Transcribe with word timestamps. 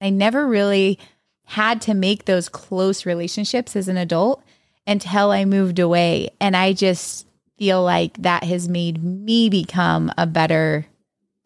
I 0.00 0.10
never 0.10 0.46
really 0.46 0.98
had 1.44 1.82
to 1.82 1.94
make 1.94 2.24
those 2.24 2.48
close 2.48 3.04
relationships 3.04 3.76
as 3.76 3.88
an 3.88 3.96
adult 3.96 4.42
until 4.86 5.30
I 5.30 5.44
moved 5.44 5.78
away. 5.78 6.30
And 6.40 6.56
I 6.56 6.72
just 6.72 7.26
feel 7.58 7.82
like 7.82 8.16
that 8.22 8.44
has 8.44 8.68
made 8.68 9.02
me 9.02 9.50
become 9.50 10.12
a 10.16 10.26
better 10.26 10.86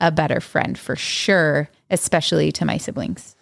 a 0.01 0.11
better 0.11 0.41
friend 0.41 0.77
for 0.77 0.97
sure, 0.97 1.71
especially 1.89 2.53
to 2.53 2.65
my 2.65 2.77
siblings. 2.77 3.37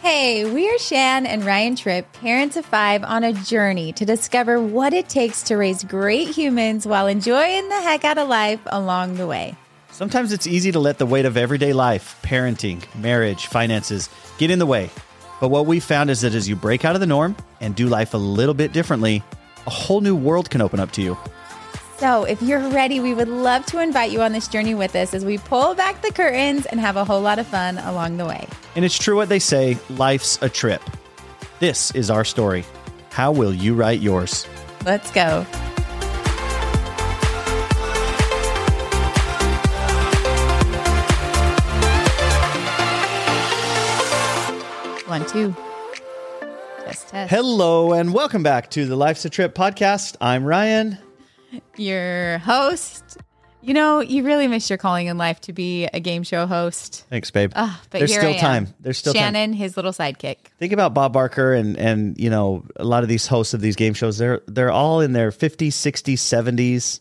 Hey, 0.00 0.44
we 0.50 0.70
are 0.70 0.78
Shan 0.78 1.26
and 1.26 1.44
Ryan 1.44 1.76
Tripp, 1.76 2.10
parents 2.14 2.56
of 2.56 2.64
five, 2.64 3.02
on 3.02 3.24
a 3.24 3.32
journey 3.32 3.92
to 3.94 4.06
discover 4.06 4.60
what 4.60 4.94
it 4.94 5.08
takes 5.08 5.42
to 5.44 5.56
raise 5.56 5.82
great 5.82 6.28
humans 6.28 6.86
while 6.86 7.08
enjoying 7.08 7.68
the 7.68 7.80
heck 7.82 8.04
out 8.04 8.16
of 8.16 8.28
life 8.28 8.60
along 8.66 9.16
the 9.16 9.26
way. 9.26 9.56
Sometimes 9.96 10.30
it's 10.30 10.46
easy 10.46 10.72
to 10.72 10.78
let 10.78 10.98
the 10.98 11.06
weight 11.06 11.24
of 11.24 11.38
everyday 11.38 11.72
life, 11.72 12.20
parenting, 12.22 12.84
marriage, 12.96 13.46
finances 13.46 14.10
get 14.36 14.50
in 14.50 14.58
the 14.58 14.66
way. 14.66 14.90
But 15.40 15.48
what 15.48 15.64
we 15.64 15.80
found 15.80 16.10
is 16.10 16.20
that 16.20 16.34
as 16.34 16.46
you 16.46 16.54
break 16.54 16.84
out 16.84 16.94
of 16.94 17.00
the 17.00 17.06
norm 17.06 17.34
and 17.62 17.74
do 17.74 17.88
life 17.88 18.12
a 18.12 18.18
little 18.18 18.52
bit 18.52 18.74
differently, 18.74 19.22
a 19.66 19.70
whole 19.70 20.02
new 20.02 20.14
world 20.14 20.50
can 20.50 20.60
open 20.60 20.80
up 20.80 20.90
to 20.92 21.02
you. 21.02 21.16
So, 21.96 22.24
if 22.24 22.42
you're 22.42 22.68
ready, 22.68 23.00
we 23.00 23.14
would 23.14 23.28
love 23.28 23.64
to 23.66 23.80
invite 23.80 24.10
you 24.10 24.20
on 24.20 24.32
this 24.32 24.48
journey 24.48 24.74
with 24.74 24.94
us 24.94 25.14
as 25.14 25.24
we 25.24 25.38
pull 25.38 25.74
back 25.74 26.02
the 26.02 26.12
curtains 26.12 26.66
and 26.66 26.78
have 26.78 26.96
a 26.96 27.04
whole 27.06 27.22
lot 27.22 27.38
of 27.38 27.46
fun 27.46 27.78
along 27.78 28.18
the 28.18 28.26
way. 28.26 28.46
And 28.74 28.84
it's 28.84 28.98
true 28.98 29.16
what 29.16 29.30
they 29.30 29.38
say 29.38 29.78
life's 29.88 30.38
a 30.42 30.50
trip. 30.50 30.82
This 31.58 31.90
is 31.92 32.10
our 32.10 32.26
story. 32.26 32.66
How 33.08 33.32
will 33.32 33.54
you 33.54 33.74
write 33.74 34.00
yours? 34.00 34.46
Let's 34.84 35.10
go. 35.10 35.46
Two. 45.36 45.54
Test, 46.84 47.08
test. 47.08 47.30
Hello, 47.30 47.92
and 47.92 48.14
welcome 48.14 48.42
back 48.42 48.70
to 48.70 48.86
the 48.86 48.96
Life's 48.96 49.22
a 49.26 49.30
Trip 49.30 49.54
podcast. 49.54 50.16
I'm 50.18 50.46
Ryan. 50.46 50.96
Your 51.76 52.38
host. 52.38 53.18
You 53.60 53.74
know, 53.74 54.00
you 54.00 54.22
really 54.22 54.48
miss 54.48 54.70
your 54.70 54.78
calling 54.78 55.08
in 55.08 55.18
life 55.18 55.42
to 55.42 55.52
be 55.52 55.84
a 55.92 56.00
game 56.00 56.22
show 56.22 56.46
host. 56.46 57.04
Thanks, 57.10 57.30
babe. 57.30 57.52
Ah, 57.54 57.78
but 57.90 57.98
There's 57.98 58.12
here 58.12 58.20
still 58.20 58.34
time. 58.36 58.72
There's 58.80 58.96
still 58.96 59.12
time. 59.12 59.34
Shannon, 59.34 59.52
his 59.52 59.76
little 59.76 59.92
sidekick. 59.92 60.38
Think 60.58 60.72
about 60.72 60.94
Bob 60.94 61.12
Barker 61.12 61.52
and 61.52 61.76
and 61.76 62.18
you 62.18 62.30
know 62.30 62.64
a 62.76 62.84
lot 62.84 63.02
of 63.02 63.10
these 63.10 63.26
hosts 63.26 63.52
of 63.52 63.60
these 63.60 63.76
game 63.76 63.92
shows. 63.92 64.16
They're 64.16 64.40
they're 64.46 64.70
all 64.70 65.00
in 65.02 65.12
their 65.12 65.32
50s, 65.32 65.68
60s, 65.68 66.14
70s. 66.14 67.00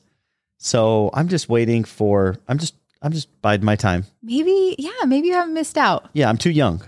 So 0.57 1.09
I'm 1.13 1.29
just 1.29 1.47
waiting 1.47 1.85
for. 1.85 2.35
I'm 2.49 2.57
just 2.57 2.75
I'm 3.01 3.13
just 3.13 3.29
biding 3.41 3.65
my 3.65 3.77
time. 3.77 4.03
Maybe, 4.21 4.75
yeah, 4.77 5.05
maybe 5.05 5.27
you 5.27 5.33
haven't 5.35 5.53
missed 5.53 5.77
out. 5.77 6.09
Yeah, 6.11 6.27
I'm 6.27 6.37
too 6.37 6.51
young. 6.51 6.81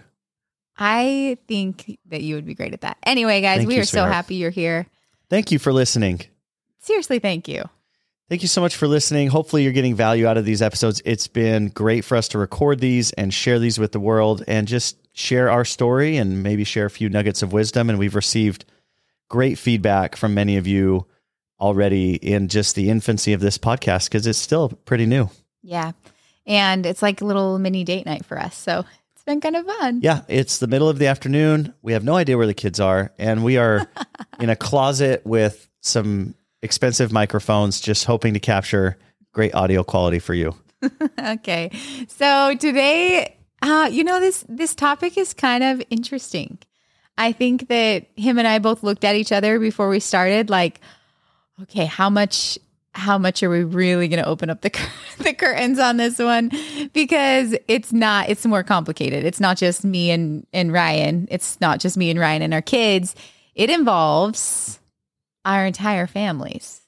I 0.77 1.37
think 1.47 1.97
that 2.09 2.21
you 2.21 2.35
would 2.35 2.45
be 2.45 2.53
great 2.53 2.73
at 2.73 2.81
that. 2.81 2.97
Anyway, 3.03 3.41
guys, 3.41 3.57
Thank 3.59 3.69
we 3.69 3.75
you, 3.75 3.81
are 3.81 3.85
so 3.85 4.05
happy 4.05 4.35
you're 4.35 4.49
here. 4.51 4.85
Thank 5.29 5.51
you 5.51 5.59
for 5.59 5.73
listening. 5.73 6.21
Seriously, 6.79 7.19
thank 7.19 7.47
you. 7.47 7.63
Thank 8.29 8.41
you 8.41 8.47
so 8.47 8.61
much 8.61 8.75
for 8.75 8.87
listening. 8.87 9.29
Hopefully, 9.29 9.63
you're 9.63 9.73
getting 9.73 9.95
value 9.95 10.27
out 10.27 10.37
of 10.37 10.45
these 10.45 10.61
episodes. 10.61 11.01
It's 11.05 11.27
been 11.27 11.69
great 11.69 12.03
for 12.03 12.17
us 12.17 12.27
to 12.29 12.37
record 12.37 12.79
these 12.79 13.11
and 13.13 13.33
share 13.33 13.57
these 13.57 13.79
with 13.79 13.93
the 13.93 13.99
world 13.99 14.43
and 14.47 14.67
just 14.67 14.97
share 15.13 15.49
our 15.49 15.63
story 15.65 16.17
and 16.17 16.43
maybe 16.43 16.63
share 16.63 16.85
a 16.85 16.89
few 16.89 17.09
nuggets 17.09 17.41
of 17.41 17.53
wisdom. 17.53 17.89
And 17.89 17.97
we've 17.97 18.15
received 18.15 18.65
great 19.29 19.57
feedback 19.57 20.15
from 20.15 20.33
many 20.33 20.57
of 20.57 20.67
you 20.67 21.05
already 21.59 22.15
in 22.15 22.49
just 22.49 22.75
the 22.75 22.89
infancy 22.89 23.33
of 23.33 23.39
this 23.39 23.57
podcast 23.57 24.09
because 24.09 24.27
it's 24.27 24.37
still 24.37 24.69
pretty 24.69 25.05
new. 25.05 25.29
Yeah. 25.63 25.93
And 26.45 26.85
it's 26.85 27.01
like 27.01 27.21
a 27.21 27.25
little 27.25 27.59
mini 27.59 27.83
date 27.83 28.05
night 28.05 28.25
for 28.25 28.37
us. 28.37 28.55
So 28.55 28.85
been 29.27 29.41
kind 29.41 29.55
of 29.55 29.65
fun. 29.65 29.99
Yeah, 30.01 30.21
it's 30.27 30.57
the 30.57 30.67
middle 30.67 30.89
of 30.89 30.97
the 30.97 31.05
afternoon. 31.05 31.75
We 31.83 31.93
have 31.93 32.03
no 32.03 32.15
idea 32.15 32.37
where 32.37 32.47
the 32.47 32.55
kids 32.55 32.79
are. 32.79 33.11
And 33.19 33.43
we 33.43 33.57
are 33.57 33.87
in 34.39 34.49
a 34.49 34.55
closet 34.55 35.23
with 35.23 35.69
some 35.81 36.33
expensive 36.63 37.11
microphones, 37.11 37.79
just 37.79 38.05
hoping 38.05 38.33
to 38.33 38.39
capture 38.39 38.97
great 39.33 39.53
audio 39.53 39.83
quality 39.83 40.17
for 40.17 40.33
you. 40.33 40.55
okay. 41.19 41.69
So 42.07 42.55
today, 42.55 43.37
uh, 43.61 43.89
you 43.91 44.03
know, 44.03 44.19
this 44.19 44.43
this 44.49 44.73
topic 44.73 45.17
is 45.17 45.33
kind 45.33 45.63
of 45.63 45.83
interesting. 45.89 46.57
I 47.17 47.31
think 47.31 47.67
that 47.67 48.07
him 48.15 48.37
and 48.37 48.47
I 48.47 48.59
both 48.59 48.83
looked 48.83 49.03
at 49.03 49.15
each 49.15 49.31
other 49.31 49.59
before 49.59 49.89
we 49.89 49.99
started, 49.99 50.49
like, 50.49 50.79
okay, 51.63 51.85
how 51.85 52.09
much 52.09 52.57
how 52.93 53.17
much 53.17 53.43
are 53.43 53.49
we 53.49 53.63
really 53.63 54.07
going 54.07 54.21
to 54.21 54.27
open 54.27 54.49
up 54.49 54.61
the 54.61 54.69
the 55.23 55.33
curtains 55.33 55.79
on 55.79 55.97
this 55.97 56.19
one? 56.19 56.51
Because 56.93 57.55
it's 57.67 57.91
not. 57.91 58.29
It's 58.29 58.45
more 58.45 58.63
complicated. 58.63 59.25
It's 59.25 59.39
not 59.39 59.57
just 59.57 59.83
me 59.83 60.11
and 60.11 60.45
and 60.53 60.71
Ryan. 60.71 61.27
It's 61.31 61.59
not 61.61 61.79
just 61.79 61.97
me 61.97 62.09
and 62.09 62.19
Ryan 62.19 62.41
and 62.41 62.53
our 62.53 62.61
kids. 62.61 63.15
It 63.55 63.69
involves 63.69 64.79
our 65.45 65.65
entire 65.65 66.07
families, 66.07 66.81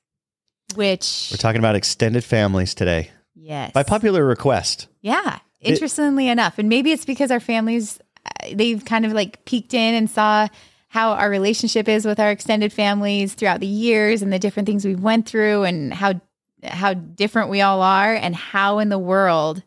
which 0.75 1.29
We're 1.31 1.37
talking 1.37 1.59
about 1.59 1.75
extended 1.75 2.23
families 2.23 2.73
today 2.73 3.09
yes, 3.35 3.71
by 3.71 3.83
popular 3.83 4.23
request. 4.23 4.87
Yeah. 5.01 5.39
Interestingly 5.61 6.29
enough. 6.29 6.57
And 6.57 6.69
maybe 6.69 6.91
it's 6.91 7.05
because 7.05 7.31
our 7.31 7.39
families, 7.39 7.99
uh, 8.25 8.49
they've 8.53 8.83
kind 8.83 9.05
of 9.05 9.11
like 9.11 9.43
peeked 9.45 9.73
in 9.73 9.93
and 9.93 10.09
saw 10.09 10.47
how 10.87 11.11
our 11.11 11.29
relationship 11.29 11.87
is 11.87 12.05
with 12.05 12.19
our 12.19 12.31
extended 12.31 12.71
families 12.71 13.33
throughout 13.33 13.59
the 13.59 13.67
years 13.67 14.21
and 14.21 14.31
the 14.31 14.39
different 14.39 14.67
things 14.67 14.85
we've 14.85 15.01
went 15.01 15.27
through 15.27 15.63
and 15.63 15.93
how 15.93 16.19
how 16.63 16.93
different 16.93 17.49
we 17.49 17.61
all 17.61 17.81
are 17.81 18.13
and 18.13 18.35
how 18.35 18.79
in 18.79 18.89
the 18.89 18.99
world 18.99 19.63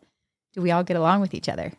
do 0.53 0.61
we 0.61 0.71
all 0.71 0.83
get 0.83 0.97
along 0.97 1.21
with 1.21 1.33
each 1.33 1.49
other. 1.49 1.73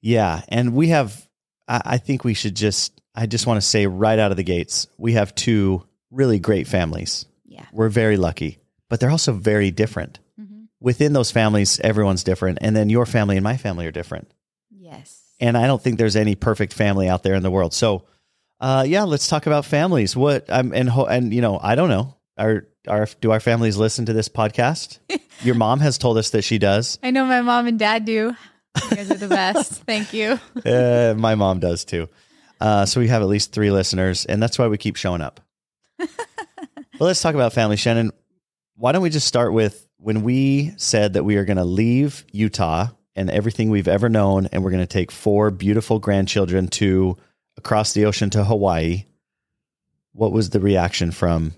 Yeah. 0.00 0.42
And 0.48 0.74
we 0.74 0.88
have, 0.88 1.26
I 1.68 1.80
I 1.84 1.98
think 1.98 2.24
we 2.24 2.34
should 2.34 2.54
just, 2.54 3.00
I 3.14 3.26
just 3.26 3.46
want 3.46 3.58
to 3.60 3.66
say 3.66 3.86
right 3.86 4.18
out 4.18 4.30
of 4.30 4.36
the 4.36 4.42
gates, 4.42 4.86
we 4.98 5.12
have 5.14 5.34
two 5.34 5.82
really 6.10 6.38
great 6.38 6.66
families. 6.66 7.26
Yeah. 7.44 7.66
We're 7.72 7.88
very 7.88 8.16
lucky, 8.16 8.58
but 8.88 9.00
they're 9.00 9.10
also 9.10 9.32
very 9.32 9.70
different. 9.70 10.18
Mhm. 10.40 10.66
Within 10.80 11.12
those 11.12 11.30
families, 11.30 11.80
everyone's 11.80 12.24
different. 12.24 12.58
And 12.60 12.74
then 12.74 12.90
your 12.90 13.06
family 13.06 13.36
and 13.36 13.44
my 13.44 13.56
family 13.56 13.86
are 13.86 13.90
different. 13.92 14.30
Yes. 14.70 15.20
And 15.40 15.56
I 15.56 15.66
don't 15.66 15.82
think 15.82 15.98
there's 15.98 16.16
any 16.16 16.34
perfect 16.34 16.72
family 16.72 17.08
out 17.08 17.22
there 17.22 17.34
in 17.34 17.42
the 17.42 17.50
world. 17.50 17.72
So, 17.74 18.04
uh, 18.60 18.84
yeah, 18.86 19.02
let's 19.02 19.28
talk 19.28 19.46
about 19.46 19.64
families. 19.64 20.16
What 20.16 20.46
I'm 20.48 20.72
and 20.72 20.88
ho- 20.88 21.06
and 21.06 21.32
you 21.34 21.40
know, 21.40 21.58
I 21.62 21.74
don't 21.74 21.88
know. 21.88 22.14
Are 22.38 22.66
are 22.88 23.08
do 23.20 23.30
our 23.30 23.40
families 23.40 23.76
listen 23.76 24.06
to 24.06 24.12
this 24.12 24.28
podcast? 24.28 24.98
Your 25.42 25.54
mom 25.54 25.80
has 25.80 25.98
told 25.98 26.18
us 26.18 26.30
that 26.30 26.42
she 26.42 26.58
does. 26.58 26.98
I 27.02 27.10
know 27.10 27.24
my 27.24 27.40
mom 27.42 27.66
and 27.66 27.78
dad 27.78 28.04
do. 28.04 28.34
You 28.82 28.96
guys 28.96 29.10
are 29.10 29.14
the 29.16 29.28
best. 29.28 29.72
Thank 29.86 30.12
you. 30.12 30.38
Uh, 30.64 31.14
my 31.16 31.34
mom 31.34 31.60
does 31.60 31.84
too. 31.84 32.08
Uh, 32.60 32.86
so 32.86 33.00
we 33.00 33.08
have 33.08 33.22
at 33.22 33.28
least 33.28 33.52
three 33.52 33.70
listeners, 33.70 34.24
and 34.26 34.42
that's 34.42 34.58
why 34.58 34.68
we 34.68 34.78
keep 34.78 34.96
showing 34.96 35.20
up. 35.20 35.40
well, 35.98 36.08
let's 37.00 37.20
talk 37.20 37.34
about 37.34 37.52
family, 37.52 37.76
Shannon. 37.76 38.12
Why 38.76 38.92
don't 38.92 39.02
we 39.02 39.10
just 39.10 39.26
start 39.26 39.52
with 39.52 39.86
when 39.98 40.22
we 40.22 40.74
said 40.76 41.14
that 41.14 41.24
we 41.24 41.36
are 41.36 41.44
going 41.44 41.56
to 41.56 41.64
leave 41.64 42.24
Utah 42.32 42.88
and 43.14 43.30
everything 43.30 43.70
we've 43.70 43.88
ever 43.88 44.08
known, 44.08 44.46
and 44.46 44.64
we're 44.64 44.70
going 44.70 44.82
to 44.82 44.86
take 44.86 45.10
four 45.10 45.50
beautiful 45.50 45.98
grandchildren 45.98 46.68
to 46.68 47.16
across 47.56 47.92
the 47.92 48.06
ocean 48.06 48.30
to 48.30 48.44
Hawaii? 48.44 49.04
What 50.12 50.32
was 50.32 50.50
the 50.50 50.60
reaction 50.60 51.10
from 51.10 51.54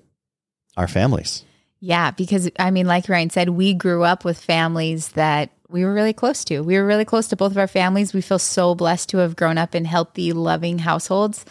our 0.77 0.89
families? 0.89 1.45
Yeah, 1.81 2.11
because 2.11 2.51
I 2.59 2.71
mean, 2.71 2.87
like 2.87 3.09
Ryan 3.09 3.31
said, 3.31 3.51
we 3.51 3.75
grew 3.75 4.03
up 4.03 4.25
with 4.25 4.41
families 4.41 5.11
that 5.11 5.51
we 5.69 5.85
were 5.85 5.93
really 5.93 6.13
close 6.13 6.45
to. 6.45 6.61
We 6.61 6.77
were 6.79 6.87
really 6.87 7.05
close 7.05 7.29
to 7.29 7.37
both 7.37 7.53
of 7.53 7.59
our 7.59 7.67
families. 7.67 8.15
We 8.15 8.21
feel 8.21 8.39
so 8.39 8.75
blessed 8.75 9.11
to 9.11 9.19
have 9.19 9.37
grown 9.37 9.59
up 9.59 9.75
in 9.75 9.85
healthy, 9.85 10.33
loving 10.33 10.79
households 10.79 11.45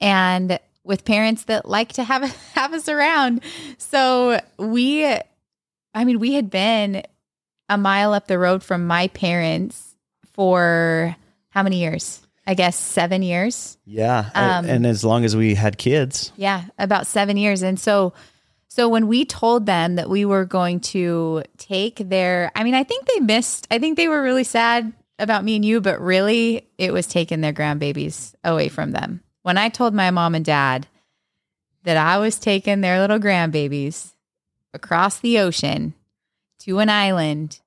and 0.00 0.58
with 0.84 1.04
parents 1.04 1.44
that 1.44 1.68
like 1.68 1.92
to 1.94 2.04
have 2.04 2.22
have 2.54 2.72
us 2.72 2.88
around. 2.88 3.42
So 3.78 4.40
we 4.58 5.04
I 5.06 6.04
mean, 6.04 6.18
we 6.18 6.34
had 6.34 6.50
been 6.50 7.02
a 7.68 7.78
mile 7.78 8.14
up 8.14 8.26
the 8.26 8.38
road 8.38 8.62
from 8.62 8.86
my 8.86 9.08
parents 9.08 9.94
for 10.32 11.14
how 11.50 11.62
many 11.62 11.80
years? 11.80 12.20
I 12.46 12.54
guess 12.54 12.76
7 12.76 13.22
years. 13.22 13.76
Yeah, 13.84 14.30
Um, 14.34 14.64
and 14.64 14.86
as 14.86 15.04
long 15.04 15.24
as 15.26 15.36
we 15.36 15.54
had 15.54 15.76
kids, 15.76 16.32
Yeah, 16.36 16.64
about 16.78 17.06
seven 17.06 17.36
years. 17.36 17.60
And 17.62 17.78
so, 17.78 18.14
so 18.68 18.88
when 18.88 19.08
we 19.08 19.24
told 19.24 19.66
them 19.66 19.96
that 19.96 20.10
we 20.10 20.24
were 20.24 20.44
going 20.44 20.80
to 20.80 21.42
take 21.56 21.96
their, 21.96 22.52
I 22.54 22.64
mean, 22.64 22.74
I 22.74 22.84
think 22.84 23.06
they 23.06 23.20
missed, 23.20 23.66
I 23.70 23.78
think 23.78 23.96
they 23.96 24.08
were 24.08 24.22
really 24.22 24.44
sad 24.44 24.92
about 25.18 25.42
me 25.42 25.56
and 25.56 25.64
you, 25.64 25.80
but 25.80 26.00
really 26.00 26.68
it 26.76 26.92
was 26.92 27.06
taking 27.06 27.40
their 27.40 27.52
grandbabies 27.52 28.34
away 28.44 28.68
from 28.68 28.92
them. 28.92 29.22
When 29.42 29.58
I 29.58 29.70
told 29.70 29.94
my 29.94 30.10
mom 30.10 30.34
and 30.34 30.44
dad 30.44 30.86
that 31.84 31.96
I 31.96 32.18
was 32.18 32.38
taking 32.38 32.82
their 32.82 33.00
little 33.00 33.18
grandbabies 33.18 34.12
across 34.74 35.18
the 35.18 35.38
ocean 35.38 35.94
to 36.60 36.78
an 36.78 36.90
island, 36.90 37.60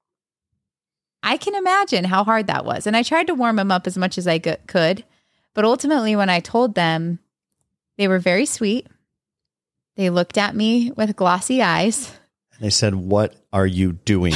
I 1.23 1.37
can 1.37 1.55
imagine 1.55 2.03
how 2.05 2.23
hard 2.23 2.47
that 2.47 2.65
was. 2.65 2.85
And 2.85 2.95
I 2.95 3.03
tried 3.03 3.27
to 3.27 3.35
warm 3.35 3.55
them 3.55 3.71
up 3.71 3.87
as 3.87 3.97
much 3.97 4.17
as 4.17 4.27
I 4.27 4.39
could. 4.39 5.03
But 5.53 5.65
ultimately, 5.65 6.15
when 6.15 6.29
I 6.29 6.39
told 6.39 6.75
them, 6.75 7.19
they 7.97 8.07
were 8.07 8.19
very 8.19 8.45
sweet. 8.45 8.87
They 9.95 10.09
looked 10.09 10.37
at 10.37 10.55
me 10.55 10.91
with 10.91 11.15
glossy 11.15 11.61
eyes. 11.61 12.11
And 12.53 12.61
they 12.63 12.69
said, 12.69 12.95
"What 12.95 13.35
are 13.51 13.67
you 13.67 13.93
doing? 13.93 14.33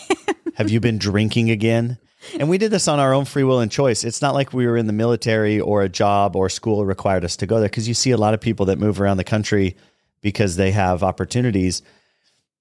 have 0.54 0.70
you 0.70 0.80
been 0.80 0.98
drinking 0.98 1.50
again?" 1.50 1.98
and 2.38 2.48
we 2.50 2.58
did 2.58 2.70
this 2.72 2.88
on 2.88 2.98
our 2.98 3.14
own 3.14 3.24
free 3.24 3.44
will 3.44 3.60
and 3.60 3.70
choice. 3.70 4.02
It's 4.04 4.20
not 4.20 4.34
like 4.34 4.52
we 4.52 4.66
were 4.66 4.76
in 4.76 4.86
the 4.88 4.92
military 4.92 5.60
or 5.60 5.82
a 5.82 5.88
job 5.88 6.34
or 6.36 6.48
school 6.50 6.84
required 6.84 7.24
us 7.24 7.36
to 7.36 7.46
go 7.46 7.60
there 7.60 7.68
because 7.68 7.86
you 7.88 7.94
see 7.94 8.10
a 8.10 8.16
lot 8.18 8.34
of 8.34 8.40
people 8.40 8.66
that 8.66 8.78
move 8.78 9.00
around 9.00 9.16
the 9.18 9.24
country 9.24 9.76
because 10.20 10.56
they 10.56 10.72
have 10.72 11.02
opportunities. 11.04 11.80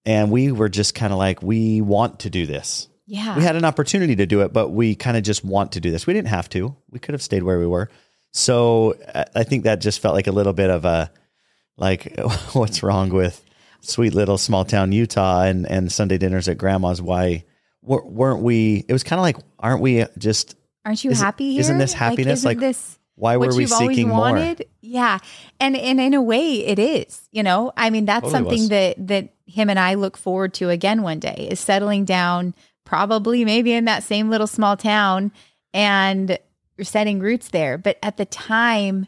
And 0.05 0.31
we 0.31 0.51
were 0.53 0.69
just 0.69 0.95
kind 0.95 1.11
of 1.11 1.17
like, 1.19 1.41
we 1.41 1.81
want 1.81 2.19
to 2.19 2.29
do 2.29 2.45
this. 2.45 2.87
Yeah. 3.07 3.35
We 3.35 3.43
had 3.43 3.55
an 3.57 3.65
opportunity 3.65 4.15
to 4.17 4.25
do 4.25 4.41
it, 4.41 4.53
but 4.53 4.69
we 4.69 4.95
kind 4.95 5.17
of 5.17 5.23
just 5.23 5.43
want 5.43 5.71
to 5.73 5.81
do 5.81 5.91
this. 5.91 6.05
We 6.07 6.13
didn't 6.13 6.29
have 6.29 6.47
to. 6.49 6.75
We 6.91 6.99
could 6.99 7.13
have 7.13 7.21
stayed 7.23 7.43
where 7.43 7.59
we 7.59 7.67
were. 7.67 7.89
So 8.31 8.93
I- 9.13 9.25
I 9.37 9.43
think 9.43 9.63
that 9.63 9.81
just 9.81 9.99
felt 9.99 10.13
like 10.13 10.27
a 10.27 10.31
little 10.31 10.53
bit 10.53 10.69
of 10.69 10.85
a 10.85 11.11
like, 11.77 12.15
what's 12.53 12.83
wrong 12.83 13.09
with 13.09 13.43
sweet 13.81 14.13
little 14.13 14.37
small 14.37 14.65
town 14.65 14.91
Utah 14.91 15.43
and 15.43 15.69
and 15.69 15.91
Sunday 15.91 16.17
dinners 16.17 16.47
at 16.47 16.57
grandma's? 16.57 17.01
Why 17.01 17.43
wer- 17.81 18.05
weren't 18.05 18.41
we? 18.43 18.85
It 18.87 18.93
was 18.93 19.03
kind 19.03 19.19
of 19.19 19.23
like, 19.23 19.37
aren't 19.59 19.81
we 19.81 20.05
just? 20.17 20.55
Aren't 20.85 21.03
you 21.03 21.11
Isn't- 21.11 21.25
happy 21.25 21.51
here? 21.51 21.61
isn't 21.61 21.77
this 21.79 21.93
happiness? 21.93 22.39
isn't 22.39 22.47
Like, 22.47 22.59
this 22.59 22.97
Why 23.15 23.35
were 23.37 23.53
we 23.53 23.67
seeking 23.67 24.07
more? 24.07 24.19
wanted? 24.19 24.67
Yeah. 24.81 25.19
And 25.59 25.75
and 25.75 25.99
in 25.99 26.13
a 26.13 26.21
way 26.21 26.65
it 26.65 26.79
is, 26.79 27.27
you 27.31 27.43
know. 27.43 27.73
I 27.75 27.89
mean, 27.89 28.05
that's 28.05 28.23
Totally 28.31 28.37
something 28.37 28.59
was. 28.61 28.69
that 28.69 29.07
that 29.07 29.29
him 29.45 29.69
and 29.69 29.77
I 29.79 29.95
look 29.95 30.17
forward 30.17 30.53
to 30.55 30.69
again 30.69 31.01
one 31.03 31.19
day 31.19 31.47
is 31.51 31.59
settling 31.59 32.05
down 32.05 32.53
probably 32.85 33.43
maybe 33.43 33.73
in 33.73 33.83
that 33.85 34.03
same 34.03 34.29
little 34.29 34.47
small 34.47 34.77
town 34.77 35.31
and 35.73 36.37
setting 36.81 37.19
roots 37.19 37.49
there. 37.49 37.77
But 37.77 37.97
at 38.01 38.15
the 38.17 38.25
time 38.25 39.07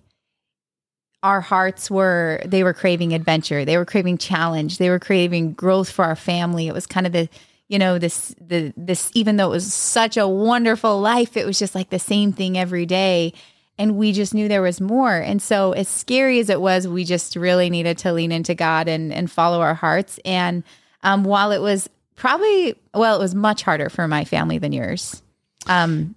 our 1.23 1.41
hearts 1.41 1.91
were 1.91 2.41
they 2.45 2.63
were 2.63 2.73
craving 2.73 3.13
adventure. 3.13 3.65
They 3.65 3.77
were 3.77 3.85
craving 3.85 4.17
challenge. 4.17 4.77
They 4.77 4.89
were 4.89 4.99
craving 4.99 5.53
growth 5.53 5.89
for 5.89 6.05
our 6.05 6.15
family. 6.15 6.67
It 6.67 6.73
was 6.73 6.87
kind 6.87 7.05
of 7.05 7.13
the 7.13 7.29
you 7.67 7.77
know 7.77 7.99
this 7.99 8.33
the 8.39 8.73
this 8.77 9.11
even 9.13 9.37
though 9.37 9.47
it 9.47 9.51
was 9.51 9.73
such 9.73 10.17
a 10.17 10.27
wonderful 10.27 10.99
life 10.99 11.37
it 11.37 11.45
was 11.45 11.59
just 11.59 11.75
like 11.75 11.89
the 11.89 11.99
same 11.99 12.31
thing 12.31 12.57
every 12.57 12.85
day. 12.85 13.33
And 13.77 13.95
we 13.95 14.11
just 14.11 14.33
knew 14.33 14.49
there 14.49 14.61
was 14.61 14.81
more. 14.81 15.15
And 15.15 15.41
so 15.41 15.71
as 15.71 15.87
scary 15.87 16.39
as 16.39 16.49
it 16.49 16.59
was 16.59 16.87
we 16.87 17.03
just 17.03 17.35
really 17.35 17.69
needed 17.69 17.97
to 17.99 18.13
lean 18.13 18.31
into 18.31 18.55
god 18.55 18.87
and 18.87 19.13
and 19.13 19.29
follow 19.29 19.61
our 19.61 19.75
hearts. 19.75 20.19
And 20.23 20.63
um 21.03 21.23
while 21.25 21.51
it 21.51 21.61
was 21.61 21.89
probably 22.15 22.75
well 22.93 23.17
it 23.17 23.19
was 23.19 23.35
much 23.35 23.63
harder 23.63 23.89
for 23.89 24.07
my 24.07 24.23
family 24.23 24.57
than 24.57 24.71
yours. 24.71 25.21
Um 25.67 26.15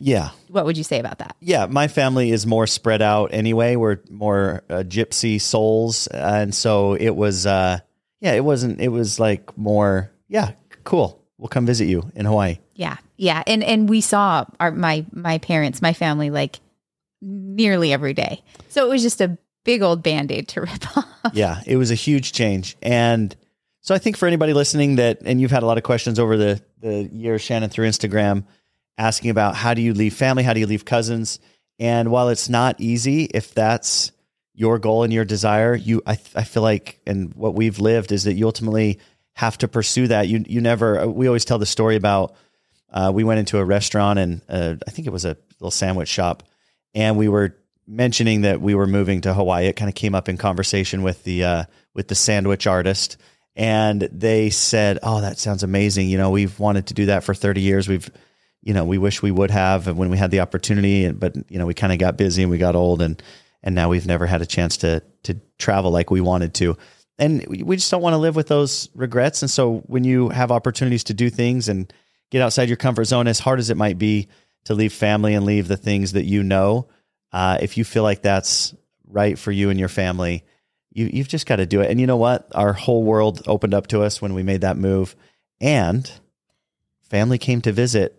Yeah, 0.00 0.30
what 0.48 0.64
would 0.64 0.76
you 0.76 0.84
say 0.84 0.98
about 1.00 1.18
that 1.18 1.36
yeah. 1.40 1.66
My 1.66 1.88
family 1.88 2.30
is 2.30 2.46
more 2.46 2.66
spread 2.66 3.02
out 3.02 3.30
anyway. 3.32 3.76
We're 3.76 3.98
more 4.10 4.62
uh, 4.68 4.82
gypsy 4.86 5.40
souls, 5.40 6.06
and 6.08 6.54
so 6.54 6.94
it 6.94 7.14
was. 7.16 7.46
uh 7.46 7.78
Yeah, 8.20 8.32
it 8.34 8.44
wasn't. 8.44 8.80
It 8.80 8.88
was 8.88 9.18
like 9.20 9.56
more. 9.56 10.10
Yeah, 10.28 10.52
cool. 10.84 11.22
We'll 11.38 11.48
come 11.48 11.66
visit 11.66 11.86
you 11.86 12.10
in 12.14 12.26
Hawaii. 12.26 12.58
Yeah, 12.74 12.96
yeah, 13.16 13.42
and 13.46 13.62
and 13.62 13.88
we 13.88 14.00
saw 14.00 14.44
our 14.60 14.70
my 14.70 15.04
my 15.12 15.38
parents, 15.38 15.80
my 15.82 15.92
family, 15.92 16.30
like 16.30 16.60
nearly 17.20 17.92
every 17.92 18.14
day. 18.14 18.42
So 18.68 18.86
it 18.86 18.90
was 18.90 19.02
just 19.02 19.20
a 19.20 19.38
big 19.64 19.82
old 19.82 20.02
band 20.02 20.30
aid 20.32 20.48
to 20.48 20.60
rip 20.62 20.96
off. 20.96 21.06
yeah, 21.32 21.62
it 21.66 21.76
was 21.76 21.90
a 21.90 21.94
huge 21.94 22.32
change. 22.32 22.76
And 22.82 23.34
so 23.80 23.94
I 23.94 23.98
think 23.98 24.16
for 24.16 24.26
anybody 24.26 24.52
listening 24.52 24.96
that, 24.96 25.18
and 25.24 25.40
you've 25.40 25.50
had 25.50 25.62
a 25.62 25.66
lot 25.66 25.78
of 25.78 25.84
questions 25.84 26.18
over 26.18 26.36
the, 26.36 26.62
the 26.80 27.04
years, 27.12 27.42
Shannon, 27.42 27.70
through 27.70 27.88
Instagram, 27.88 28.44
asking 28.98 29.30
about 29.30 29.54
how 29.54 29.74
do 29.74 29.82
you 29.82 29.94
leave 29.94 30.14
family? 30.14 30.42
How 30.42 30.52
do 30.52 30.60
you 30.60 30.66
leave 30.66 30.84
cousins? 30.84 31.38
And 31.78 32.10
while 32.10 32.28
it's 32.28 32.48
not 32.48 32.80
easy, 32.80 33.24
if 33.24 33.54
that's 33.54 34.12
your 34.54 34.78
goal 34.78 35.04
and 35.04 35.12
your 35.12 35.24
desire, 35.24 35.74
you, 35.74 36.02
I, 36.04 36.18
I 36.34 36.42
feel 36.42 36.62
like, 36.62 37.00
and 37.06 37.32
what 37.34 37.54
we've 37.54 37.78
lived 37.78 38.10
is 38.10 38.24
that 38.24 38.34
you 38.34 38.46
ultimately 38.46 38.98
have 39.34 39.56
to 39.58 39.68
pursue 39.68 40.08
that. 40.08 40.26
You, 40.26 40.44
you 40.48 40.60
never, 40.60 41.06
we 41.08 41.28
always 41.28 41.44
tell 41.44 41.58
the 41.58 41.66
story 41.66 41.94
about, 41.94 42.34
uh, 42.92 43.12
we 43.14 43.22
went 43.22 43.38
into 43.38 43.58
a 43.58 43.64
restaurant 43.64 44.18
and 44.18 44.40
uh, 44.48 44.74
I 44.86 44.90
think 44.90 45.06
it 45.06 45.12
was 45.12 45.24
a 45.24 45.36
little 45.60 45.70
sandwich 45.70 46.08
shop 46.08 46.42
and 46.94 47.16
we 47.16 47.28
were 47.28 47.56
mentioning 47.86 48.42
that 48.42 48.60
we 48.60 48.74
were 48.74 48.86
moving 48.86 49.22
to 49.22 49.34
Hawaii. 49.34 49.66
It 49.66 49.76
kind 49.76 49.88
of 49.88 49.94
came 49.94 50.14
up 50.14 50.28
in 50.28 50.36
conversation 50.36 51.02
with 51.02 51.24
the 51.24 51.44
uh, 51.44 51.64
with 51.94 52.08
the 52.08 52.14
sandwich 52.14 52.66
artist, 52.66 53.16
and 53.56 54.02
they 54.12 54.50
said, 54.50 54.98
"Oh, 55.02 55.20
that 55.20 55.38
sounds 55.38 55.62
amazing. 55.62 56.08
You 56.08 56.18
know, 56.18 56.30
we've 56.30 56.58
wanted 56.58 56.88
to 56.88 56.94
do 56.94 57.06
that 57.06 57.24
for 57.24 57.34
30 57.34 57.60
years. 57.60 57.88
We've, 57.88 58.08
you 58.68 58.74
know, 58.74 58.84
we 58.84 58.98
wish 58.98 59.22
we 59.22 59.30
would 59.30 59.50
have 59.50 59.86
when 59.96 60.10
we 60.10 60.18
had 60.18 60.30
the 60.30 60.40
opportunity, 60.40 61.10
but 61.10 61.34
you 61.48 61.58
know, 61.58 61.64
we 61.64 61.72
kind 61.72 61.90
of 61.90 61.98
got 61.98 62.18
busy 62.18 62.42
and 62.42 62.50
we 62.50 62.58
got 62.58 62.76
old, 62.76 63.00
and 63.00 63.22
and 63.62 63.74
now 63.74 63.88
we've 63.88 64.06
never 64.06 64.26
had 64.26 64.42
a 64.42 64.46
chance 64.46 64.76
to 64.76 65.02
to 65.22 65.40
travel 65.58 65.90
like 65.90 66.10
we 66.10 66.20
wanted 66.20 66.52
to." 66.52 66.76
And 67.18 67.46
we 67.48 67.76
just 67.76 67.90
don't 67.90 68.02
want 68.02 68.12
to 68.12 68.18
live 68.18 68.36
with 68.36 68.48
those 68.48 68.90
regrets. 68.94 69.40
And 69.40 69.50
so 69.50 69.78
when 69.86 70.04
you 70.04 70.28
have 70.28 70.52
opportunities 70.52 71.04
to 71.04 71.14
do 71.14 71.30
things 71.30 71.70
and 71.70 71.90
get 72.30 72.42
outside 72.42 72.68
your 72.68 72.76
comfort 72.76 73.04
zone, 73.04 73.26
as 73.26 73.38
hard 73.38 73.58
as 73.58 73.70
it 73.70 73.78
might 73.78 73.96
be 73.96 74.28
to 74.66 74.74
leave 74.74 74.92
family 74.92 75.32
and 75.32 75.46
leave 75.46 75.66
the 75.66 75.78
things 75.78 76.12
that 76.12 76.26
you 76.26 76.42
know, 76.42 76.88
uh, 77.32 77.56
if 77.62 77.78
you 77.78 77.84
feel 77.84 78.02
like 78.02 78.20
that's 78.20 78.74
right 79.06 79.38
for 79.38 79.50
you 79.50 79.70
and 79.70 79.80
your 79.80 79.88
family, 79.88 80.44
you, 80.92 81.08
you've 81.10 81.26
just 81.26 81.46
got 81.46 81.56
to 81.56 81.64
do 81.64 81.80
it. 81.80 81.90
And 81.90 81.98
you 81.98 82.06
know 82.06 82.18
what? 82.18 82.54
Our 82.54 82.74
whole 82.74 83.02
world 83.02 83.40
opened 83.46 83.72
up 83.72 83.86
to 83.88 84.02
us 84.02 84.20
when 84.20 84.34
we 84.34 84.42
made 84.42 84.60
that 84.60 84.76
move, 84.76 85.16
and 85.58 86.08
family 87.08 87.38
came 87.38 87.62
to 87.62 87.72
visit 87.72 88.14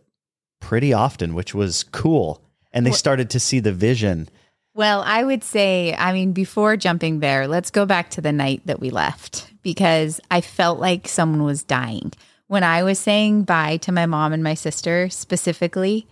pretty 0.60 0.94
often, 0.94 1.34
which 1.34 1.54
was 1.54 1.84
cool. 1.84 2.42
And 2.72 2.86
they 2.86 2.92
started 2.92 3.30
to 3.32 3.40
see 3.40 3.60
the 3.60 3.74
vision. 3.74 4.30
Well, 4.76 5.02
I 5.06 5.24
would 5.24 5.44
say, 5.44 5.96
I 5.96 6.14
mean, 6.14 6.32
before 6.32 6.78
jumping 6.78 7.20
there, 7.20 7.48
let's 7.48 7.72
go 7.72 7.86
back 7.86 8.12
to 8.12 8.22
the 8.22 8.32
night 8.32 8.62
that 8.66 8.80
we 8.80 8.92
left 8.92 9.52
because 9.64 10.22
I 10.30 10.42
felt 10.42 10.80
like 10.80 11.08
someone 11.08 11.44
was 11.44 11.64
dying. 11.64 12.14
When 12.48 12.64
I 12.64 12.84
was 12.84 13.00
saying 13.00 13.44
bye 13.44 13.78
to 13.78 13.92
my 13.92 14.06
mom 14.06 14.34
and 14.34 14.44
my 14.44 14.54
sister 14.54 15.10
specifically, 15.10 16.08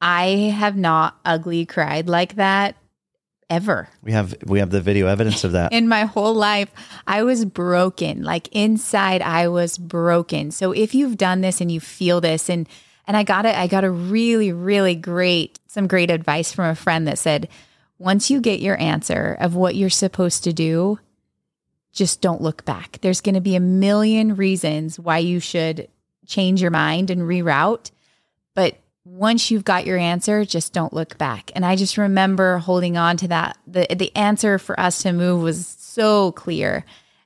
I 0.00 0.54
have 0.56 0.76
not 0.76 1.18
ugly 1.24 1.66
cried 1.66 2.08
like 2.08 2.36
that 2.36 2.76
ever. 3.48 3.88
We 4.02 4.12
have 4.12 4.34
we 4.44 4.58
have 4.58 4.70
the 4.70 4.80
video 4.80 5.06
evidence 5.06 5.44
of 5.44 5.52
that. 5.52 5.72
in 5.78 5.86
my 5.88 6.04
whole 6.04 6.34
life 6.34 6.70
i 7.06 7.22
was 7.22 7.44
broken 7.44 8.22
like 8.22 8.48
inside 8.52 9.22
i 9.22 9.48
was 9.48 9.76
broken 9.76 10.50
so 10.50 10.72
if 10.72 10.94
you've 10.94 11.16
done 11.16 11.42
this 11.42 11.60
and 11.60 11.70
you 11.70 11.78
feel 11.78 12.20
this 12.20 12.48
and 12.48 12.68
and 13.06 13.16
i 13.16 13.22
got 13.22 13.46
it 13.46 13.56
i 13.56 13.66
got 13.66 13.84
a 13.84 13.90
really 13.90 14.52
really 14.52 14.94
great 14.94 15.58
some 15.66 15.86
great 15.86 16.10
advice 16.10 16.52
from 16.52 16.66
a 16.66 16.74
friend 16.74 17.06
that 17.06 17.18
said 17.18 17.48
once 17.98 18.30
you 18.30 18.40
get 18.40 18.60
your 18.60 18.78
answer 18.80 19.36
of 19.40 19.54
what 19.54 19.74
you're 19.74 19.90
supposed 19.90 20.44
to 20.44 20.52
do 20.52 20.98
just 21.92 22.20
don't 22.20 22.42
look 22.42 22.64
back 22.64 22.98
there's 23.02 23.20
going 23.20 23.34
to 23.34 23.40
be 23.40 23.56
a 23.56 23.60
million 23.60 24.36
reasons 24.36 24.98
why 24.98 25.18
you 25.18 25.40
should 25.40 25.88
change 26.26 26.60
your 26.60 26.70
mind 26.70 27.10
and 27.10 27.22
reroute 27.22 27.90
but 28.54 28.76
once 29.04 29.50
you've 29.50 29.64
got 29.64 29.84
your 29.84 29.98
answer, 29.98 30.44
just 30.44 30.72
don't 30.72 30.92
look 30.92 31.18
back. 31.18 31.50
And 31.54 31.64
I 31.64 31.76
just 31.76 31.98
remember 31.98 32.58
holding 32.58 32.96
on 32.96 33.16
to 33.18 33.28
that. 33.28 33.58
The 33.66 33.86
the 33.94 34.14
answer 34.16 34.58
for 34.58 34.78
us 34.80 35.02
to 35.02 35.12
move 35.12 35.42
was 35.42 35.66
so 35.66 36.32
clear. 36.32 36.84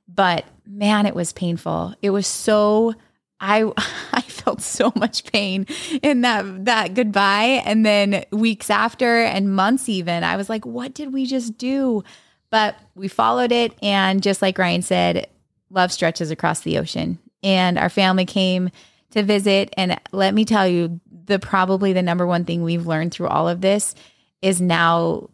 But 0.09 0.45
man, 0.67 1.07
it 1.07 1.15
was 1.15 1.33
painful. 1.33 1.95
It 2.03 2.11
was 2.11 2.27
so 2.27 2.95
I 3.41 3.71
I 4.13 4.21
felt 4.23 4.61
so 4.61 4.93
much 4.97 5.25
pain 5.31 5.67
in 6.03 6.23
that 6.23 6.65
that 6.65 6.95
goodbye 6.95 7.63
and 7.65 7.85
then 7.85 8.25
weeks 8.31 8.71
after 8.71 9.23
and 9.23 9.55
months 9.55 9.89
even 9.89 10.25
I 10.25 10.37
was 10.37 10.49
like 10.49 10.65
what 10.67 10.95
did 10.95 11.13
we 11.13 11.27
just 11.27 11.59
do? 11.59 12.05
But 12.51 12.77
we 12.95 13.09
followed 13.09 13.53
it 13.53 13.75
and 13.83 14.23
just 14.23 14.41
like 14.41 14.57
Ryan 14.59 14.83
said, 14.83 15.29
love 15.71 15.93
stretches 15.93 16.31
across 16.31 16.61
the 16.61 16.79
ocean. 16.79 17.19
And 17.43 17.79
our 17.79 17.91
family 17.91 18.25
came 18.25 18.71
to 19.11 19.23
visit 19.23 19.73
and 19.77 20.01
let 20.13 20.35
me 20.35 20.45
tell 20.45 20.67
you 20.67 21.01
the 21.27 21.39
probably 21.39 21.93
the 21.93 22.03
number 22.03 22.27
one 22.27 22.45
thing 22.45 22.63
we've 22.63 22.87
learned 22.87 23.13
through 23.13 23.29
all 23.29 23.49
of 23.49 23.61
this 23.61 23.95
is 24.43 24.61
now 24.61 25.29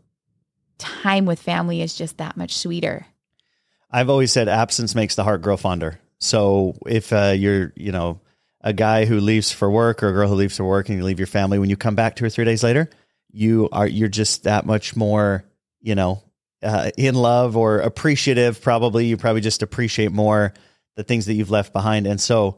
time 0.78 1.24
with 1.24 1.40
family 1.40 1.82
is 1.82 1.94
just 1.94 2.18
that 2.18 2.36
much 2.36 2.56
sweeter. 2.56 3.06
I've 3.90 4.10
always 4.10 4.32
said 4.32 4.48
absence 4.48 4.94
makes 4.94 5.14
the 5.14 5.24
heart 5.24 5.40
grow 5.40 5.56
fonder. 5.56 6.00
So 6.24 6.74
if 6.86 7.12
uh, 7.12 7.34
you're, 7.36 7.72
you 7.76 7.92
know, 7.92 8.20
a 8.62 8.72
guy 8.72 9.04
who 9.04 9.20
leaves 9.20 9.52
for 9.52 9.70
work 9.70 10.02
or 10.02 10.08
a 10.08 10.12
girl 10.12 10.28
who 10.28 10.34
leaves 10.34 10.56
for 10.56 10.64
work 10.64 10.88
and 10.88 10.96
you 10.96 11.04
leave 11.04 11.20
your 11.20 11.26
family, 11.26 11.58
when 11.58 11.68
you 11.68 11.76
come 11.76 11.94
back 11.94 12.16
two 12.16 12.24
or 12.24 12.30
three 12.30 12.46
days 12.46 12.62
later, 12.62 12.88
you 13.30 13.68
are 13.72 13.86
you're 13.86 14.08
just 14.08 14.44
that 14.44 14.64
much 14.64 14.96
more, 14.96 15.44
you 15.82 15.94
know, 15.94 16.22
uh, 16.62 16.90
in 16.96 17.14
love 17.14 17.58
or 17.58 17.80
appreciative. 17.80 18.62
Probably 18.62 19.04
you 19.04 19.18
probably 19.18 19.42
just 19.42 19.62
appreciate 19.62 20.12
more 20.12 20.54
the 20.96 21.04
things 21.04 21.26
that 21.26 21.34
you've 21.34 21.50
left 21.50 21.74
behind. 21.74 22.06
And 22.06 22.20
so, 22.20 22.56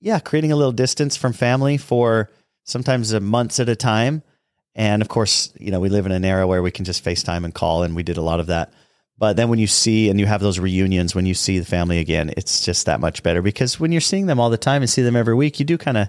yeah, 0.00 0.20
creating 0.20 0.52
a 0.52 0.56
little 0.56 0.70
distance 0.70 1.16
from 1.16 1.32
family 1.32 1.76
for 1.76 2.30
sometimes 2.64 3.12
months 3.18 3.58
at 3.58 3.68
a 3.68 3.74
time. 3.74 4.22
And 4.76 5.02
of 5.02 5.08
course, 5.08 5.52
you 5.58 5.72
know, 5.72 5.80
we 5.80 5.88
live 5.88 6.06
in 6.06 6.12
an 6.12 6.24
era 6.24 6.46
where 6.46 6.62
we 6.62 6.70
can 6.70 6.84
just 6.84 7.04
FaceTime 7.04 7.44
and 7.44 7.52
call, 7.52 7.82
and 7.82 7.96
we 7.96 8.04
did 8.04 8.16
a 8.16 8.22
lot 8.22 8.38
of 8.38 8.46
that. 8.46 8.72
But 9.18 9.36
then 9.36 9.48
when 9.48 9.58
you 9.58 9.66
see 9.66 10.08
and 10.08 10.20
you 10.20 10.26
have 10.26 10.40
those 10.40 10.58
reunions, 10.60 11.14
when 11.14 11.26
you 11.26 11.34
see 11.34 11.58
the 11.58 11.64
family 11.66 11.98
again, 11.98 12.32
it's 12.36 12.64
just 12.64 12.86
that 12.86 13.00
much 13.00 13.22
better 13.22 13.42
because 13.42 13.80
when 13.80 13.90
you're 13.90 14.00
seeing 14.00 14.26
them 14.26 14.38
all 14.38 14.48
the 14.48 14.56
time 14.58 14.80
and 14.82 14.88
see 14.88 15.02
them 15.02 15.16
every 15.16 15.34
week, 15.34 15.58
you 15.58 15.66
do 15.66 15.76
kind 15.76 15.96
of, 15.96 16.08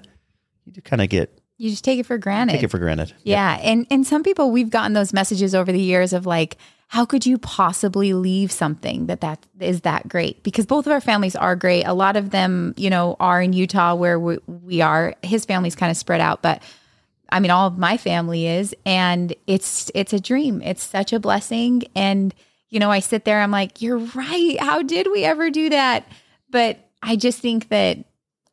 you 0.65 0.73
do 0.73 0.81
kind 0.81 1.01
of 1.01 1.09
get 1.09 1.41
You 1.57 1.71
just 1.71 1.83
take 1.83 1.99
it 1.99 2.05
for 2.05 2.17
granted. 2.19 2.53
take 2.53 2.63
it 2.63 2.69
for 2.69 2.77
granted. 2.77 3.13
Yeah. 3.23 3.57
And 3.61 3.87
and 3.89 4.05
some 4.05 4.21
people 4.21 4.51
we've 4.51 4.69
gotten 4.69 4.93
those 4.93 5.11
messages 5.11 5.55
over 5.55 5.71
the 5.71 5.81
years 5.81 6.13
of 6.13 6.27
like, 6.27 6.57
how 6.87 7.05
could 7.05 7.25
you 7.25 7.37
possibly 7.39 8.13
leave 8.13 8.51
something 8.51 9.07
that 9.07 9.21
that 9.21 9.43
is 9.59 9.81
that 9.81 10.07
great? 10.07 10.43
Because 10.43 10.65
both 10.67 10.85
of 10.85 10.91
our 10.91 11.01
families 11.01 11.35
are 11.35 11.55
great. 11.55 11.83
A 11.85 11.93
lot 11.93 12.15
of 12.15 12.29
them, 12.29 12.73
you 12.77 12.89
know, 12.91 13.15
are 13.19 13.41
in 13.41 13.53
Utah 13.53 13.95
where 13.95 14.19
we, 14.19 14.37
we 14.47 14.81
are. 14.81 15.15
His 15.23 15.45
family's 15.45 15.75
kind 15.75 15.89
of 15.89 15.97
spread 15.97 16.21
out, 16.21 16.41
but 16.43 16.61
I 17.31 17.39
mean, 17.39 17.51
all 17.51 17.67
of 17.67 17.77
my 17.77 17.97
family 17.97 18.47
is, 18.47 18.75
and 18.85 19.35
it's 19.45 19.91
it's 19.95 20.13
a 20.13 20.19
dream. 20.19 20.61
It's 20.63 20.83
such 20.83 21.13
a 21.13 21.19
blessing, 21.19 21.83
and 21.95 22.33
you 22.69 22.79
know, 22.79 22.91
I 22.91 22.99
sit 22.99 23.25
there, 23.25 23.41
I'm 23.41 23.51
like, 23.51 23.81
you're 23.81 23.97
right. 23.97 24.57
How 24.59 24.81
did 24.81 25.07
we 25.11 25.23
ever 25.23 25.49
do 25.49 25.69
that? 25.69 26.07
But 26.49 26.79
I 27.01 27.15
just 27.15 27.39
think 27.39 27.69
that 27.69 28.05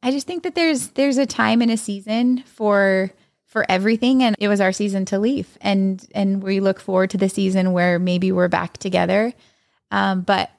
I 0.03 0.11
just 0.11 0.27
think 0.27 0.45
that 0.45 0.55
there's 0.55 0.89
there's 0.89 1.19
a 1.19 1.27
time 1.27 1.63
and 1.63 1.71
a 1.71 1.77
season 1.77 2.43
for 2.45 3.11
for 3.47 3.65
everything 3.69 4.23
and 4.23 4.37
it 4.39 4.49
was 4.49 4.61
our 4.61 4.73
season 4.73 5.05
to 5.07 5.19
leave 5.19 5.57
and 5.61 6.07
and 6.15 6.43
we 6.43 6.61
look 6.61 6.79
forward 6.79 7.11
to 7.11 7.17
the 7.17 7.29
season 7.29 7.73
where 7.73 7.99
maybe 7.99 8.31
we're 8.31 8.49
back 8.49 8.77
together 8.77 9.33
um, 9.91 10.21
but 10.21 10.51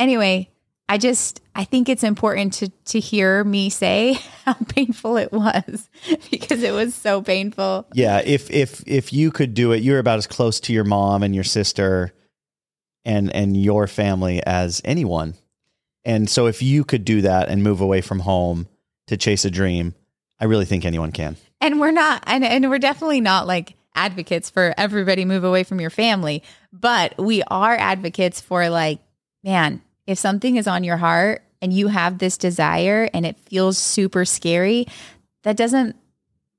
anyway 0.00 0.48
i 0.88 0.98
just 0.98 1.40
i 1.54 1.62
think 1.62 1.88
it's 1.88 2.02
important 2.02 2.52
to 2.52 2.68
to 2.86 2.98
hear 2.98 3.44
me 3.44 3.70
say 3.70 4.14
how 4.44 4.54
painful 4.68 5.16
it 5.16 5.30
was 5.32 5.88
because 6.30 6.62
it 6.62 6.72
was 6.72 6.94
so 6.94 7.22
painful 7.22 7.86
Yeah, 7.94 8.20
if 8.24 8.50
if 8.50 8.82
if 8.86 9.12
you 9.12 9.30
could 9.30 9.54
do 9.54 9.70
it, 9.72 9.82
you're 9.82 9.98
about 9.98 10.18
as 10.18 10.26
close 10.26 10.58
to 10.60 10.72
your 10.72 10.84
mom 10.84 11.22
and 11.22 11.34
your 11.34 11.44
sister 11.44 12.12
and 13.04 13.34
and 13.34 13.56
your 13.56 13.86
family 13.86 14.42
as 14.44 14.80
anyone. 14.84 15.34
And 16.04 16.28
so 16.28 16.46
if 16.46 16.62
you 16.62 16.84
could 16.84 17.04
do 17.04 17.22
that 17.22 17.48
and 17.48 17.62
move 17.62 17.80
away 17.80 18.00
from 18.00 18.20
home 18.20 18.68
to 19.06 19.16
chase 19.16 19.44
a 19.44 19.50
dream, 19.50 19.94
I 20.38 20.46
really 20.46 20.64
think 20.64 20.84
anyone 20.84 21.12
can. 21.12 21.36
and 21.60 21.78
we're 21.80 21.90
not 21.90 22.24
and, 22.26 22.44
and 22.44 22.70
we're 22.70 22.78
definitely 22.78 23.20
not 23.20 23.46
like 23.46 23.74
advocates 23.94 24.48
for 24.48 24.72
everybody 24.78 25.24
move 25.24 25.44
away 25.44 25.64
from 25.64 25.80
your 25.80 25.90
family 25.90 26.42
but 26.72 27.18
we 27.18 27.42
are 27.42 27.76
advocates 27.76 28.40
for 28.40 28.70
like 28.70 29.00
man 29.42 29.82
if 30.06 30.16
something 30.16 30.56
is 30.56 30.68
on 30.68 30.84
your 30.84 30.96
heart 30.96 31.42
and 31.60 31.72
you 31.72 31.88
have 31.88 32.18
this 32.18 32.38
desire 32.38 33.10
and 33.12 33.26
it 33.26 33.36
feels 33.36 33.76
super 33.76 34.24
scary 34.24 34.86
that 35.42 35.56
doesn't 35.56 35.96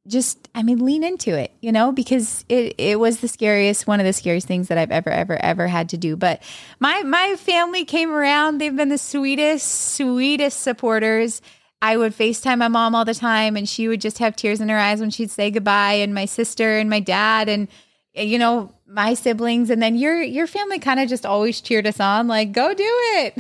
just 0.08 0.50
i 0.56 0.64
mean 0.64 0.84
lean 0.84 1.04
into 1.04 1.38
it 1.38 1.52
you 1.62 1.72
know 1.72 1.92
because 1.92 2.44
it, 2.50 2.74
it 2.78 3.00
was 3.00 3.20
the 3.20 3.28
scariest 3.28 3.86
one 3.86 4.00
of 4.00 4.06
the 4.06 4.14
scariest 4.14 4.48
things 4.48 4.68
that 4.68 4.78
i've 4.78 4.92
ever 4.92 5.12
ever 5.12 5.38
ever 5.44 5.68
had 5.68 5.90
to 5.90 5.98
do 5.98 6.16
but 6.16 6.42
my 6.80 7.04
my 7.04 7.36
family 7.36 7.86
came 7.86 8.12
around 8.12 8.58
they've 8.58 8.76
been 8.76 8.90
the 8.90 8.98
sweetest 8.98 9.94
sweetest 9.96 10.62
supporters 10.62 11.42
I 11.84 11.98
would 11.98 12.14
FaceTime 12.14 12.60
my 12.60 12.68
mom 12.68 12.94
all 12.94 13.06
the 13.06 13.16
time 13.16 13.58
and 13.58 13.68
she 13.68 13.88
would 13.88 14.02
just 14.02 14.20
have 14.20 14.36
tears 14.36 14.62
in 14.62 14.70
her 14.70 14.78
eyes 14.78 15.00
when 15.00 15.10
she'd 15.10 15.32
say 15.32 15.50
goodbye 15.50 15.94
and 15.94 16.14
my 16.14 16.26
sister 16.26 16.78
and 16.78 16.90
my 16.92 17.00
dad 17.00 17.50
and 17.50 17.68
you 18.14 18.38
know 18.38 18.72
my 18.88 19.14
siblings 19.14 19.70
and 19.70 19.82
then 19.82 19.96
your 19.96 20.22
your 20.22 20.46
family 20.46 20.78
kind 20.78 21.00
of 21.00 21.10
just 21.10 21.26
always 21.26 21.60
cheered 21.60 21.88
us 21.88 22.00
on 22.00 22.28
like 22.28 22.52
go 22.52 22.74
do 22.74 22.84
it. 22.86 23.40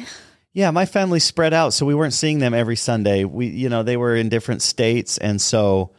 Yeah, 0.53 0.71
my 0.71 0.85
family 0.85 1.21
spread 1.21 1.53
out, 1.53 1.71
so 1.73 1.85
we 1.85 1.95
weren't 1.95 2.13
seeing 2.13 2.39
them 2.39 2.53
every 2.53 2.75
Sunday. 2.75 3.23
We, 3.23 3.47
you 3.47 3.69
know, 3.69 3.83
they 3.83 3.95
were 3.95 4.17
in 4.17 4.27
different 4.27 4.61
states, 4.61 5.17
and 5.17 5.39
so 5.39 5.93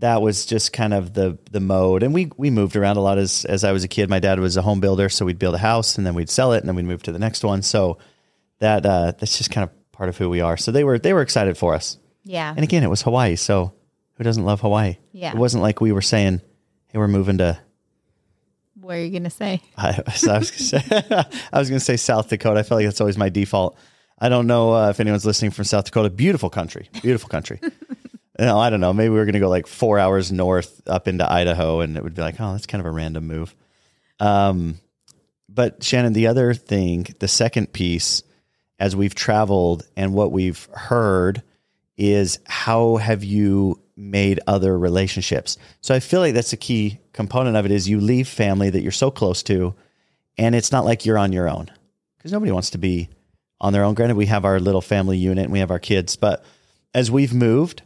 that 0.00 0.22
was 0.22 0.46
just 0.46 0.72
kind 0.72 0.94
of 0.94 1.14
the 1.14 1.38
the 1.50 1.60
mode. 1.60 2.02
And 2.02 2.14
we 2.14 2.30
we 2.36 2.50
moved 2.50 2.76
around 2.76 2.96
a 2.96 3.00
lot 3.00 3.18
as 3.18 3.44
as 3.44 3.64
I 3.64 3.72
was 3.72 3.84
a 3.84 3.88
kid. 3.88 4.08
My 4.08 4.18
dad 4.18 4.40
was 4.40 4.56
a 4.56 4.62
home 4.62 4.80
builder, 4.80 5.08
so 5.08 5.24
we'd 5.24 5.38
build 5.38 5.54
a 5.54 5.58
house 5.58 5.96
and 5.96 6.06
then 6.06 6.14
we'd 6.14 6.30
sell 6.30 6.52
it, 6.52 6.58
and 6.58 6.68
then 6.68 6.76
we'd 6.76 6.84
move 6.86 7.02
to 7.04 7.12
the 7.12 7.18
next 7.18 7.44
one. 7.44 7.62
So 7.62 7.98
that 8.60 8.84
uh, 8.86 9.12
that's 9.18 9.38
just 9.38 9.50
kind 9.50 9.64
of 9.64 9.92
part 9.92 10.08
of 10.08 10.16
who 10.16 10.28
we 10.28 10.40
are. 10.40 10.56
So 10.56 10.70
they 10.70 10.84
were 10.84 10.98
they 10.98 11.12
were 11.12 11.22
excited 11.22 11.56
for 11.58 11.74
us. 11.74 11.98
Yeah. 12.24 12.52
And 12.54 12.62
again, 12.62 12.82
it 12.82 12.90
was 12.90 13.02
Hawaii, 13.02 13.36
so 13.36 13.72
who 14.14 14.24
doesn't 14.24 14.44
love 14.44 14.60
Hawaii? 14.60 14.98
Yeah. 15.12 15.32
It 15.32 15.36
wasn't 15.36 15.62
like 15.62 15.80
we 15.80 15.92
were 15.92 16.02
saying, 16.02 16.42
"Hey, 16.88 16.98
we're 16.98 17.08
moving 17.08 17.38
to." 17.38 17.58
What 18.80 18.96
are 18.96 19.04
you 19.04 19.10
going 19.10 19.24
to 19.24 19.30
say? 19.30 19.60
I, 19.76 20.02
so 20.12 20.32
I 20.32 20.38
was 20.38 20.50
gonna 20.50 20.62
say, 20.62 21.26
I 21.52 21.58
was 21.58 21.68
going 21.68 21.78
to 21.78 21.84
say 21.84 21.96
South 21.96 22.28
Dakota. 22.28 22.60
I 22.60 22.62
feel 22.62 22.78
like 22.78 22.86
that's 22.86 23.00
always 23.00 23.18
my 23.18 23.28
default. 23.28 23.76
I 24.18 24.28
don't 24.28 24.46
know 24.46 24.72
uh, 24.72 24.90
if 24.90 24.98
anyone's 24.98 25.26
listening 25.26 25.50
from 25.50 25.64
South 25.64 25.84
Dakota. 25.84 26.10
Beautiful 26.10 26.48
country, 26.50 26.88
beautiful 27.02 27.28
country. 27.28 27.60
no, 28.38 28.58
I 28.58 28.70
don't 28.70 28.80
know. 28.80 28.92
Maybe 28.92 29.08
we 29.08 29.18
are 29.18 29.24
going 29.24 29.34
to 29.34 29.40
go 29.40 29.48
like 29.48 29.66
four 29.66 29.98
hours 29.98 30.30
north 30.30 30.80
up 30.86 31.08
into 31.08 31.30
Idaho, 31.30 31.80
and 31.80 31.96
it 31.96 32.04
would 32.04 32.14
be 32.14 32.22
like, 32.22 32.36
oh, 32.40 32.52
that's 32.52 32.66
kind 32.66 32.80
of 32.80 32.86
a 32.86 32.90
random 32.90 33.26
move. 33.26 33.54
Um, 34.20 34.78
but 35.48 35.82
Shannon, 35.82 36.12
the 36.12 36.28
other 36.28 36.54
thing, 36.54 37.06
the 37.18 37.28
second 37.28 37.72
piece, 37.72 38.22
as 38.78 38.94
we've 38.94 39.14
traveled 39.14 39.86
and 39.96 40.14
what 40.14 40.30
we've 40.30 40.68
heard, 40.72 41.42
is 41.96 42.38
how 42.46 42.96
have 42.96 43.24
you 43.24 43.80
made 43.96 44.38
other 44.46 44.78
relationships? 44.78 45.58
So 45.80 45.94
I 45.94 46.00
feel 46.00 46.20
like 46.20 46.34
that's 46.34 46.52
a 46.52 46.58
key 46.58 47.00
component 47.12 47.56
of 47.56 47.64
it. 47.64 47.72
Is 47.72 47.88
you 47.88 48.00
leave 48.00 48.28
family 48.28 48.70
that 48.70 48.82
you're 48.82 48.92
so 48.92 49.10
close 49.10 49.42
to, 49.44 49.74
and 50.36 50.54
it's 50.54 50.70
not 50.70 50.84
like 50.84 51.04
you're 51.04 51.18
on 51.18 51.32
your 51.32 51.48
own 51.48 51.70
because 52.16 52.32
nobody 52.32 52.52
wants 52.52 52.70
to 52.70 52.78
be 52.78 53.08
on 53.60 53.72
their 53.72 53.82
own. 53.82 53.94
Granted, 53.94 54.16
we 54.16 54.26
have 54.26 54.44
our 54.44 54.60
little 54.60 54.80
family 54.80 55.18
unit 55.18 55.44
and 55.44 55.52
we 55.52 55.58
have 55.58 55.72
our 55.72 55.80
kids, 55.80 56.14
but 56.14 56.44
as 56.94 57.10
we've 57.10 57.34
moved, 57.34 57.82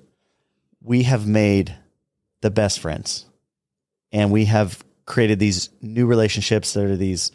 we 0.83 1.05
have 1.05 1.27
made 1.27 1.75
the 2.41 2.51
best 2.51 2.81
friends 2.81 3.27
and 4.11 4.31
we 4.31 4.45
have 4.47 4.85
created 5.07 5.39
these 5.39 5.71
new 5.81 6.07
relationships 6.07 6.75
that 6.75 6.85
are 6.85 6.97
these 6.97 7.33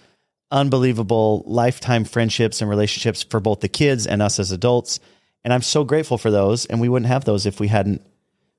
unbelievable 0.51 1.43
lifetime 1.45 2.05
friendships 2.05 2.61
and 2.61 2.69
relationships 2.69 3.23
for 3.23 3.39
both 3.39 3.59
the 3.59 3.67
kids 3.67 4.07
and 4.07 4.21
us 4.21 4.39
as 4.39 4.51
adults. 4.51 4.99
And 5.43 5.53
I'm 5.53 5.61
so 5.61 5.83
grateful 5.83 6.17
for 6.17 6.31
those. 6.31 6.65
And 6.65 6.79
we 6.79 6.89
wouldn't 6.89 7.07
have 7.07 7.25
those 7.25 7.45
if 7.45 7.59
we 7.59 7.67
hadn't 7.67 8.01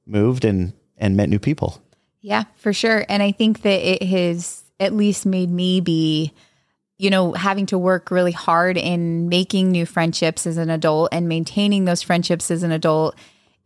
moved 0.07 0.45
and, 0.45 0.73
and 0.97 1.17
met 1.17 1.29
new 1.29 1.39
people. 1.39 1.83
Yeah, 2.21 2.45
for 2.57 2.73
sure. 2.73 3.05
And 3.09 3.23
I 3.23 3.33
think 3.33 3.63
that 3.63 3.81
it 3.81 4.03
has 4.03 4.63
at 4.81 4.93
least 4.93 5.25
made 5.25 5.51
me 5.51 5.81
be, 5.81 6.33
you 6.99 7.11
know, 7.11 7.33
having 7.33 7.67
to 7.67 7.79
work 7.79 8.11
really 8.11 8.33
hard 8.33 8.77
in 8.77 9.29
making 9.29 9.71
new 9.71 9.87
friendships 9.87 10.47
as 10.47 10.57
an 10.57 10.71
adult 10.71 11.11
and 11.13 11.29
maintaining 11.29 11.85
those 11.85 12.03
friendships 12.03 12.51
as 12.51 12.63
an 12.63 12.73
adult. 12.73 13.17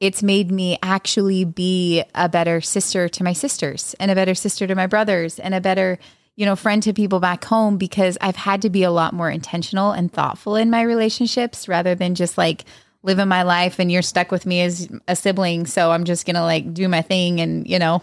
It's 0.02 0.20
made 0.20 0.50
me 0.50 0.80
actually 0.82 1.44
be 1.44 2.02
a 2.12 2.28
better 2.28 2.60
sister 2.60 3.08
to 3.10 3.22
my 3.22 3.32
sisters 3.32 3.94
and 4.00 4.10
a 4.10 4.16
better 4.16 4.34
sister 4.34 4.66
to 4.66 4.74
my 4.74 4.88
brothers 4.88 5.38
and 5.38 5.54
a 5.54 5.60
better, 5.60 5.96
you 6.34 6.44
know, 6.44 6.56
friend 6.56 6.82
to 6.82 6.92
people 6.92 7.20
back 7.20 7.44
home 7.44 7.76
because 7.76 8.18
I've 8.20 8.34
had 8.34 8.62
to 8.62 8.68
be 8.68 8.82
a 8.82 8.90
lot 8.90 9.14
more 9.14 9.30
intentional 9.30 9.92
and 9.92 10.12
thoughtful 10.12 10.56
in 10.56 10.70
my 10.70 10.82
relationships 10.82 11.68
rather 11.68 11.94
than 11.94 12.16
just 12.16 12.36
like 12.36 12.64
living 13.04 13.28
my 13.28 13.44
life 13.44 13.78
and 13.78 13.92
you're 13.92 14.02
stuck 14.02 14.32
with 14.32 14.44
me 14.44 14.62
as 14.62 14.88
a 15.06 15.14
sibling. 15.14 15.66
So 15.66 15.92
I'm 15.92 16.02
just 16.02 16.26
to 16.34 16.42
like 16.42 16.74
do 16.74 16.88
my 16.88 17.02
thing 17.02 17.40
and, 17.40 17.64
you 17.68 17.78
know, 17.78 18.02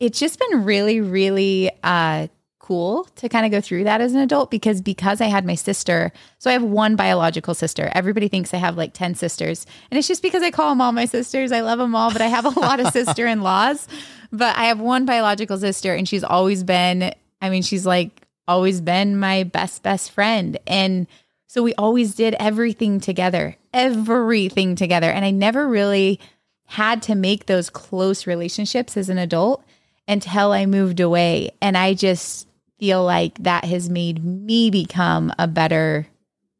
it's 0.00 0.18
just 0.18 0.40
been 0.40 0.64
really 0.64 1.00
really 1.00 1.70
uh 1.84 2.26
cool 2.66 3.04
to 3.14 3.28
kind 3.28 3.46
of 3.46 3.52
go 3.52 3.60
through 3.60 3.84
that 3.84 4.00
as 4.00 4.12
an 4.12 4.18
adult 4.18 4.50
because 4.50 4.80
because 4.80 5.20
I 5.20 5.26
had 5.26 5.46
my 5.46 5.54
sister. 5.54 6.10
So 6.38 6.50
I 6.50 6.52
have 6.52 6.64
one 6.64 6.96
biological 6.96 7.54
sister. 7.54 7.92
Everybody 7.94 8.26
thinks 8.26 8.52
I 8.52 8.56
have 8.56 8.76
like 8.76 8.92
10 8.92 9.14
sisters. 9.14 9.66
And 9.88 9.96
it's 9.96 10.08
just 10.08 10.20
because 10.20 10.42
I 10.42 10.50
call 10.50 10.70
them 10.70 10.80
all 10.80 10.90
my 10.90 11.04
sisters. 11.04 11.52
I 11.52 11.60
love 11.60 11.78
them 11.78 11.94
all, 11.94 12.12
but 12.12 12.22
I 12.22 12.26
have 12.26 12.44
a 12.44 12.48
lot 12.60 12.80
of 12.80 12.92
sister-in-laws. 12.92 13.86
But 14.32 14.56
I 14.56 14.64
have 14.64 14.80
one 14.80 15.06
biological 15.06 15.58
sister 15.58 15.94
and 15.94 16.08
she's 16.08 16.24
always 16.24 16.64
been 16.64 17.14
I 17.40 17.50
mean 17.50 17.62
she's 17.62 17.86
like 17.86 18.26
always 18.48 18.80
been 18.80 19.20
my 19.20 19.44
best 19.44 19.84
best 19.84 20.10
friend 20.10 20.58
and 20.66 21.06
so 21.46 21.62
we 21.62 21.72
always 21.74 22.16
did 22.16 22.34
everything 22.40 22.98
together. 22.98 23.56
Everything 23.72 24.74
together 24.74 25.08
and 25.08 25.24
I 25.24 25.30
never 25.30 25.68
really 25.68 26.18
had 26.64 27.00
to 27.02 27.14
make 27.14 27.46
those 27.46 27.70
close 27.70 28.26
relationships 28.26 28.96
as 28.96 29.08
an 29.08 29.18
adult 29.18 29.62
until 30.08 30.50
I 30.50 30.66
moved 30.66 30.98
away. 30.98 31.50
And 31.60 31.76
I 31.76 31.94
just 31.94 32.46
feel 32.78 33.04
like 33.04 33.38
that 33.42 33.64
has 33.64 33.88
made 33.88 34.24
me 34.24 34.70
become 34.70 35.32
a 35.38 35.46
better 35.48 36.06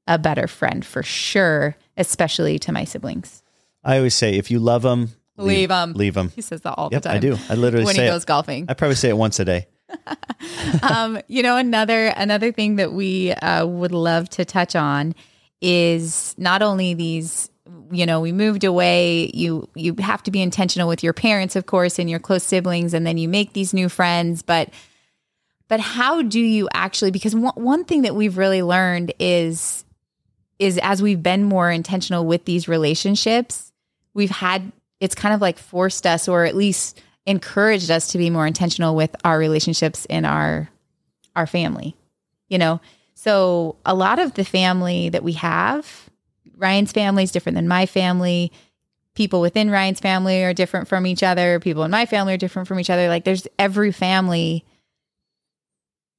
a 0.09 0.19
better 0.19 0.47
friend 0.47 0.85
for 0.85 1.03
sure, 1.03 1.77
especially 1.97 2.59
to 2.61 2.71
my 2.73 2.85
siblings. 2.85 3.43
I 3.83 3.97
always 3.97 4.15
say, 4.15 4.35
if 4.35 4.51
you 4.53 4.61
love 4.61 4.83
them, 4.83 5.11
leave, 5.37 5.69
them. 5.69 5.93
Leave 5.95 6.15
them. 6.15 6.29
He 6.31 6.43
says 6.43 6.61
that 6.61 6.75
all 6.79 6.89
Yep, 6.93 7.03
the 7.03 7.09
time. 7.09 7.17
I 7.17 7.19
do. 7.19 7.37
I 7.49 7.55
literally 7.55 7.85
when 7.87 7.97
he 7.97 8.03
it. 8.03 8.09
goes 8.09 8.25
golfing. 8.25 8.67
I 8.69 8.75
probably 8.75 8.95
say 8.95 9.09
it 9.09 9.17
once 9.17 9.41
a 9.41 9.45
day. 9.45 9.67
um, 10.83 11.21
you 11.29 11.43
know, 11.43 11.57
another 11.57 12.07
another 12.09 12.53
thing 12.53 12.77
that 12.77 12.93
we 12.93 13.33
uh, 13.33 13.67
would 13.67 13.93
love 13.93 14.29
to 14.31 14.45
touch 14.45 14.75
on 14.77 15.15
is 15.61 16.35
not 16.39 16.63
only 16.63 16.95
these. 16.95 17.51
You 17.91 18.05
know, 18.07 18.21
we 18.21 18.33
moved 18.33 18.65
away. 18.65 19.31
You 19.33 19.69
you 19.75 19.95
have 20.01 20.23
to 20.25 20.31
be 20.33 20.43
intentional 20.43 20.89
with 20.89 21.03
your 21.05 21.13
parents, 21.13 21.55
of 21.57 21.67
course, 21.67 21.99
and 21.99 22.11
your 22.11 22.19
close 22.19 22.43
siblings, 22.43 22.95
and 22.95 23.07
then 23.07 23.17
you 23.19 23.29
make 23.29 23.53
these 23.53 23.73
new 23.73 23.89
friends. 23.89 24.43
But 24.43 24.71
but 25.69 25.81
how 25.81 26.23
do 26.23 26.41
you 26.41 26.69
actually? 26.73 27.11
Because 27.11 27.35
one, 27.35 27.55
one 27.55 27.85
thing 27.85 28.03
that 28.03 28.15
we've 28.15 28.39
really 28.39 28.63
learned 28.63 29.13
is 29.19 29.85
is 30.59 30.79
as 30.79 31.03
we've 31.03 31.23
been 31.23 31.45
more 31.45 31.71
intentional 31.71 32.25
with 32.25 32.47
these 32.47 32.67
relationships, 32.67 33.73
we've 34.15 34.31
had 34.31 34.73
it's 35.01 35.15
kind 35.15 35.35
of 35.35 35.41
like 35.41 35.59
forced 35.59 36.07
us, 36.07 36.29
or 36.29 36.45
at 36.45 36.57
least 36.57 37.01
encouraged 37.27 37.91
us 37.91 38.09
to 38.09 38.19
be 38.19 38.31
more 38.31 38.47
intentional 38.47 38.97
with 38.97 39.15
our 39.25 39.39
relationships 39.39 40.07
in 40.07 40.25
our 40.25 40.71
our 41.35 41.47
family 41.47 41.97
you 42.49 42.59
know? 42.59 42.81
So 43.15 43.77
a 43.85 43.95
lot 43.95 44.19
of 44.19 44.35
the 44.35 44.45
family 44.45 45.09
that 45.09 45.23
we 45.23 45.33
have 45.35 46.11
ryan's 46.57 46.93
family 46.93 47.23
is 47.23 47.33
different 47.33 47.57
than 47.57 47.69
my 47.69 47.85
family. 47.85 48.51
People 49.15 49.41
within 49.41 49.71
ryan's 49.71 50.01
family 50.01 50.43
are 50.43 50.55
different 50.55 50.89
from 50.89 51.07
each 51.07 51.23
other. 51.23 51.61
People 51.61 51.85
in 51.85 51.91
my 51.91 52.07
family 52.07 52.35
are 52.35 52.39
different 52.39 52.69
from 52.69 52.81
each 52.81 52.89
other. 52.89 53.09
Like 53.09 53.25
there's 53.25 53.47
every 53.59 53.93
family 53.93 54.65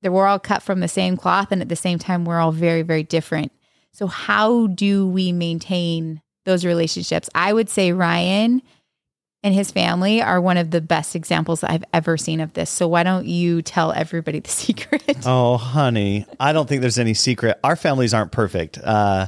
that 0.01 0.12
we're 0.12 0.27
all 0.27 0.39
cut 0.39 0.62
from 0.62 0.80
the 0.80 0.88
same 0.88 1.18
cloth 1.18 1.51
and 1.51 1.62
at 1.62 1.70
the 1.70 1.75
same 1.75 2.00
time 2.00 2.25
we're 2.25 2.39
all 2.39 2.51
very 2.51 2.82
very 2.82 3.04
different 3.04 3.51
so 3.92 4.08
how 4.08 4.68
do 4.68 5.08
we 5.08 5.32
maintain 5.32 6.22
those 6.46 6.66
relationships 6.66 7.30
i 7.36 7.51
would 7.51 7.70
say 7.70 7.92
ryan 7.92 8.62
and 9.44 9.54
his 9.54 9.72
family 9.72 10.22
are 10.22 10.42
one 10.42 10.58
of 10.58 10.72
the 10.72 10.82
best 10.82 11.16
examples 11.16 11.63
I've 11.63 11.84
ever 11.94 12.18
seen 12.18 12.42
of 12.42 12.54
this. 12.54 12.70
So 12.70 12.88
why 12.88 13.04
don't 13.04 13.27
you 13.27 13.62
tell 13.62 13.94
everybody 13.94 14.39
the 14.39 14.50
secret? 14.50 15.25
Oh, 15.25 15.58
honey, 15.58 16.25
I 16.39 16.54
don't 16.54 16.68
think 16.68 16.82
there's 16.82 17.00
any 17.00 17.13
secret. 17.13 17.58
Our 17.63 17.75
families 17.75 18.13
aren't 18.13 18.32
perfect. 18.32 18.77
Uh, 18.77 19.27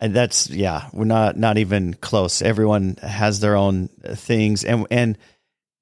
and 0.00 0.14
that's 0.14 0.50
yeah, 0.50 0.88
we're 0.92 1.04
not 1.04 1.36
not 1.36 1.56
even 1.58 1.94
close. 1.94 2.42
Everyone 2.42 2.96
has 3.02 3.40
their 3.40 3.56
own 3.56 3.88
things, 3.88 4.64
and 4.64 4.86
and 4.90 5.16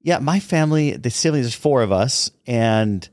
yeah, 0.01 0.19
my 0.19 0.39
family, 0.39 0.93
the 0.93 1.11
siblings, 1.11 1.47
there's 1.47 1.55
four 1.55 1.83
of 1.83 1.93
us, 1.93 2.31
and 2.47 3.09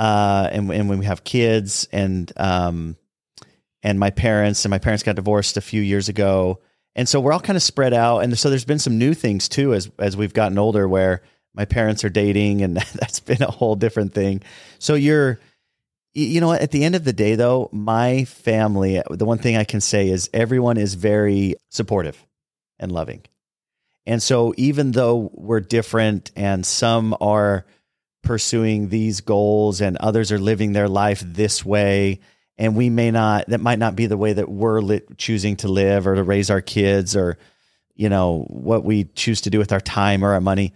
uh, 0.00 0.48
and 0.50 0.70
and 0.70 0.88
when 0.88 0.98
we 0.98 1.04
have 1.04 1.24
kids, 1.24 1.86
and 1.92 2.32
um, 2.38 2.96
and 3.82 4.00
my 4.00 4.08
parents, 4.08 4.64
and 4.64 4.70
my 4.70 4.78
parents 4.78 5.02
got 5.02 5.16
divorced 5.16 5.58
a 5.58 5.60
few 5.60 5.82
years 5.82 6.08
ago, 6.08 6.60
and 6.94 7.06
so 7.06 7.20
we're 7.20 7.32
all 7.34 7.40
kind 7.40 7.58
of 7.58 7.62
spread 7.62 7.92
out, 7.92 8.20
and 8.20 8.38
so 8.38 8.48
there's 8.48 8.64
been 8.64 8.78
some 8.78 8.96
new 8.96 9.12
things 9.12 9.46
too 9.46 9.74
as 9.74 9.90
as 9.98 10.16
we've 10.16 10.32
gotten 10.32 10.56
older, 10.56 10.88
where 10.88 11.20
my 11.52 11.66
parents 11.66 12.02
are 12.02 12.08
dating, 12.08 12.62
and 12.62 12.76
that's 12.94 13.20
been 13.20 13.42
a 13.42 13.50
whole 13.50 13.76
different 13.76 14.14
thing. 14.14 14.40
So 14.78 14.94
you're 14.94 15.38
you 16.14 16.40
know 16.40 16.54
at 16.54 16.70
the 16.70 16.82
end 16.82 16.96
of 16.96 17.04
the 17.04 17.12
day 17.12 17.36
though 17.36 17.68
my 17.70 18.24
family 18.24 19.00
the 19.08 19.24
one 19.24 19.38
thing 19.38 19.56
i 19.56 19.62
can 19.62 19.80
say 19.80 20.08
is 20.08 20.28
everyone 20.34 20.76
is 20.76 20.94
very 20.94 21.54
supportive 21.68 22.26
and 22.80 22.90
loving. 22.90 23.22
And 24.06 24.20
so 24.20 24.54
even 24.56 24.90
though 24.90 25.30
we're 25.34 25.60
different 25.60 26.32
and 26.34 26.66
some 26.66 27.14
are 27.20 27.64
pursuing 28.22 28.88
these 28.88 29.20
goals 29.20 29.80
and 29.80 29.96
others 29.96 30.30
are 30.32 30.38
living 30.38 30.72
their 30.72 30.88
life 30.88 31.20
this 31.24 31.64
way 31.64 32.20
and 32.58 32.76
we 32.76 32.90
may 32.90 33.10
not 33.10 33.46
that 33.48 33.60
might 33.60 33.78
not 33.78 33.96
be 33.96 34.06
the 34.06 34.16
way 34.16 34.32
that 34.32 34.48
we're 34.48 34.80
li- 34.80 35.00
choosing 35.16 35.56
to 35.56 35.68
live 35.68 36.06
or 36.06 36.14
to 36.14 36.22
raise 36.22 36.50
our 36.50 36.60
kids 36.60 37.16
or 37.16 37.38
you 37.94 38.08
know 38.08 38.44
what 38.48 38.84
we 38.84 39.04
choose 39.04 39.40
to 39.42 39.50
do 39.50 39.58
with 39.58 39.72
our 39.72 39.80
time 39.80 40.22
or 40.22 40.34
our 40.34 40.40
money 40.40 40.74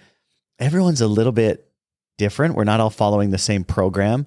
everyone's 0.58 1.02
a 1.02 1.06
little 1.06 1.32
bit 1.32 1.70
different 2.16 2.54
we're 2.54 2.64
not 2.64 2.80
all 2.80 2.90
following 2.90 3.30
the 3.30 3.38
same 3.38 3.64
program 3.64 4.26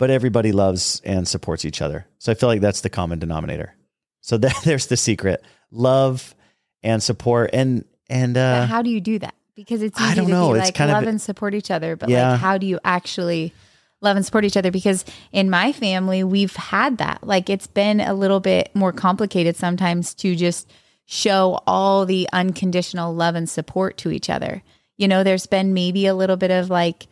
but 0.00 0.08
everybody 0.08 0.50
loves 0.50 1.02
and 1.04 1.28
supports 1.28 1.66
each 1.66 1.82
other. 1.82 2.06
So 2.18 2.32
I 2.32 2.34
feel 2.34 2.48
like 2.48 2.62
that's 2.62 2.80
the 2.80 2.88
common 2.88 3.18
denominator. 3.18 3.76
So 4.22 4.38
that, 4.38 4.56
there's 4.64 4.86
the 4.86 4.96
secret: 4.96 5.44
love 5.70 6.34
and 6.82 7.00
support. 7.00 7.50
And 7.52 7.84
and 8.08 8.36
uh, 8.36 8.66
how 8.66 8.82
do 8.82 8.90
you 8.90 9.00
do 9.00 9.20
that? 9.20 9.34
Because 9.54 9.82
it's 9.82 10.00
easy 10.00 10.10
I 10.10 10.14
don't 10.14 10.26
to 10.26 10.30
know. 10.30 10.52
be 10.52 10.58
like 10.58 10.78
love 10.78 11.04
and 11.04 11.20
support 11.20 11.54
each 11.54 11.70
other, 11.70 11.96
but 11.96 12.08
Yeah. 12.08 12.32
like 12.32 12.40
how 12.40 12.58
do 12.58 12.66
you 12.66 12.78
actually 12.84 13.52
love 14.00 14.16
and 14.16 14.24
support 14.24 14.44
each 14.44 14.56
other? 14.56 14.70
Because 14.70 15.04
in 15.32 15.50
my 15.50 15.72
family, 15.72 16.24
we've 16.24 16.56
had 16.56 16.98
that. 16.98 17.26
Like 17.26 17.50
it's 17.50 17.66
been 17.66 18.00
a 18.00 18.14
little 18.14 18.40
bit 18.40 18.70
more 18.74 18.92
complicated 18.92 19.56
sometimes 19.56 20.14
to 20.14 20.34
just 20.34 20.70
show 21.06 21.60
all 21.66 22.06
the 22.06 22.28
unconditional 22.32 23.14
love 23.14 23.34
and 23.34 23.48
support 23.50 23.96
to 23.98 24.10
each 24.10 24.30
other. 24.30 24.62
You 24.96 25.08
know, 25.08 25.24
there's 25.24 25.46
been 25.46 25.74
maybe 25.74 26.06
a 26.06 26.14
little 26.14 26.36
bit 26.36 26.50
of 26.50 26.70
like 26.70 27.06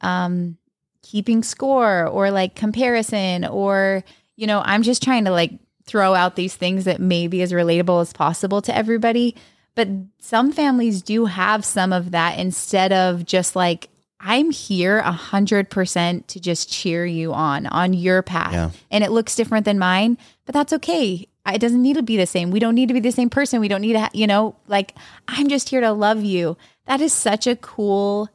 um 0.00 0.56
keeping 1.02 1.42
score 1.42 2.06
or 2.06 2.30
like 2.30 2.54
comparison 2.54 3.44
or 3.46 4.04
you 4.36 4.46
know 4.46 4.62
i'm 4.64 4.82
just 4.82 5.02
trying 5.02 5.24
to 5.24 5.30
like 5.30 5.50
throw 5.86 6.14
out 6.14 6.36
these 6.36 6.54
things 6.54 6.84
that 6.84 7.00
may 7.00 7.26
be 7.26 7.42
as 7.42 7.52
relatable 7.52 8.00
as 8.02 8.12
possible 8.12 8.60
to 8.62 8.74
everybody 8.76 9.34
but 9.80 9.88
some 10.18 10.52
families 10.52 11.00
do 11.02 11.24
have 11.26 11.64
some 11.64 11.92
of 11.92 12.10
that 12.10 12.38
instead 12.38 12.92
of 12.92 13.24
just 13.24 13.56
like 13.56 13.88
i'm 14.20 14.50
here 14.50 14.98
a 14.98 15.12
hundred 15.12 15.70
percent 15.70 16.28
to 16.28 16.38
just 16.40 16.70
cheer 16.70 17.06
you 17.06 17.32
on 17.32 17.66
on 17.66 17.92
your 17.92 18.22
path 18.22 18.52
Yeah. 18.52 18.70
and 18.90 19.02
it 19.04 19.10
looks 19.10 19.34
different 19.36 19.64
than 19.64 19.78
mine 19.78 20.18
but 20.46 20.54
that's 20.54 20.72
okay 20.74 21.26
it 21.52 21.58
doesn't 21.60 21.80
need 21.82 21.96
to 21.96 22.02
be 22.02 22.16
the 22.16 22.26
same 22.26 22.50
we 22.50 22.60
don't 22.60 22.74
need 22.74 22.88
to 22.88 22.94
be 22.94 23.00
the 23.00 23.12
same 23.12 23.30
person 23.30 23.60
we 23.60 23.68
don't 23.68 23.80
need 23.80 23.94
to 23.94 24.00
ha- 24.00 24.10
you 24.12 24.26
know 24.26 24.54
like 24.68 24.94
i'm 25.28 25.48
just 25.48 25.68
here 25.70 25.80
to 25.80 25.92
love 25.92 26.22
you 26.22 26.56
that 26.86 27.00
is 27.00 27.12
such 27.12 27.46
a 27.46 27.56
cool 27.56 28.28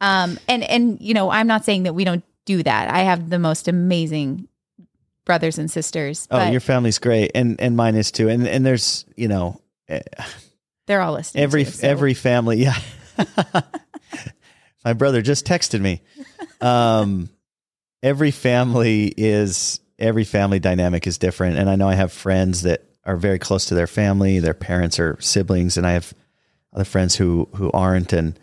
um, 0.00 0.36
and 0.48 0.64
and 0.64 1.00
you 1.00 1.14
know, 1.14 1.30
I'm 1.30 1.46
not 1.46 1.64
saying 1.64 1.84
that 1.84 1.94
we 1.94 2.02
don't 2.02 2.24
do 2.44 2.60
that. 2.64 2.90
I 2.92 3.00
have 3.04 3.30
the 3.30 3.38
most 3.38 3.68
amazing 3.68 4.48
brothers 5.24 5.58
and 5.58 5.70
sisters. 5.70 6.26
oh, 6.32 6.50
your 6.50 6.58
family's 6.60 6.98
great, 6.98 7.30
and 7.36 7.60
and 7.60 7.76
mine 7.76 7.94
is 7.94 8.10
too. 8.10 8.28
And 8.28 8.48
and 8.48 8.66
there's 8.66 9.04
you 9.14 9.28
know 9.28 9.60
eh, 9.88 10.00
they're 10.86 11.00
all 11.00 11.14
listening. 11.14 11.42
every 11.44 11.64
so- 11.64 11.86
every 11.86 12.14
family. 12.14 12.58
Yeah, 12.62 12.78
my 14.84 14.92
brother 14.92 15.22
just 15.22 15.46
texted 15.46 15.80
me. 15.80 16.02
Um, 16.60 17.28
every 18.02 18.30
family 18.30 19.12
is 19.16 19.80
every 19.98 20.24
family 20.24 20.58
dynamic 20.58 21.06
is 21.06 21.18
different, 21.18 21.58
and 21.58 21.68
I 21.70 21.76
know 21.76 21.88
I 21.88 21.94
have 21.94 22.12
friends 22.12 22.62
that 22.62 22.84
are 23.04 23.16
very 23.16 23.38
close 23.38 23.66
to 23.66 23.74
their 23.74 23.86
family. 23.86 24.38
Their 24.38 24.54
parents 24.54 24.98
or 24.98 25.20
siblings, 25.20 25.76
and 25.76 25.86
I 25.86 25.92
have 25.92 26.12
other 26.72 26.84
friends 26.84 27.16
who 27.16 27.48
who 27.54 27.70
aren't, 27.72 28.12
and 28.12 28.38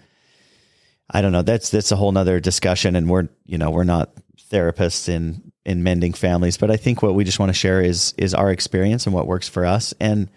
I 1.10 1.22
don't 1.22 1.32
know. 1.32 1.42
That's 1.42 1.70
that's 1.70 1.92
a 1.92 1.96
whole 1.96 2.12
nother 2.12 2.40
discussion, 2.40 2.96
and 2.96 3.10
we're 3.10 3.28
you 3.46 3.58
know 3.58 3.72
we're 3.72 3.84
not 3.84 4.12
therapists 4.52 5.10
in 5.10 5.52
in 5.66 5.84
mending 5.84 6.14
families, 6.14 6.58
but 6.58 6.72
I 6.72 6.78
think 6.78 7.04
what 7.04 7.16
we 7.16 7.24
just 7.24 7.40
want 7.40 7.50
to 7.50 7.58
share 7.58 7.82
is 7.82 8.14
is 8.18 8.34
our 8.34 8.50
experience 8.52 9.06
and 9.06 9.14
what 9.14 9.28
works 9.28 9.48
for 9.50 9.66
us. 9.66 9.94
And 10.00 10.30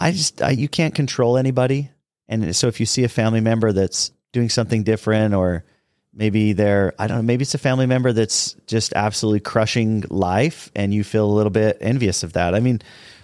I 0.00 0.12
just 0.12 0.42
I, 0.42 0.50
you 0.50 0.68
can't 0.68 0.94
control 0.94 1.36
anybody, 1.36 1.90
and 2.28 2.54
so 2.56 2.66
if 2.68 2.80
you 2.80 2.86
see 2.86 3.04
a 3.04 3.08
family 3.08 3.40
member 3.40 3.72
that's 3.72 4.10
doing 4.32 4.48
something 4.48 4.82
different, 4.82 5.34
or 5.34 5.64
maybe 6.14 6.54
they're 6.54 6.94
I 6.98 7.06
don't 7.06 7.18
know, 7.18 7.22
maybe 7.22 7.42
it's 7.42 7.54
a 7.54 7.58
family 7.58 7.86
member 7.86 8.12
that's 8.12 8.54
just 8.66 8.94
absolutely 8.94 9.40
crushing 9.40 10.04
life, 10.08 10.70
and 10.74 10.94
you 10.94 11.04
feel 11.04 11.26
a 11.26 11.32
little 11.32 11.50
bit 11.50 11.78
envious 11.80 12.22
of 12.22 12.32
that. 12.32 12.54
I 12.54 12.60
mean, 12.60 12.80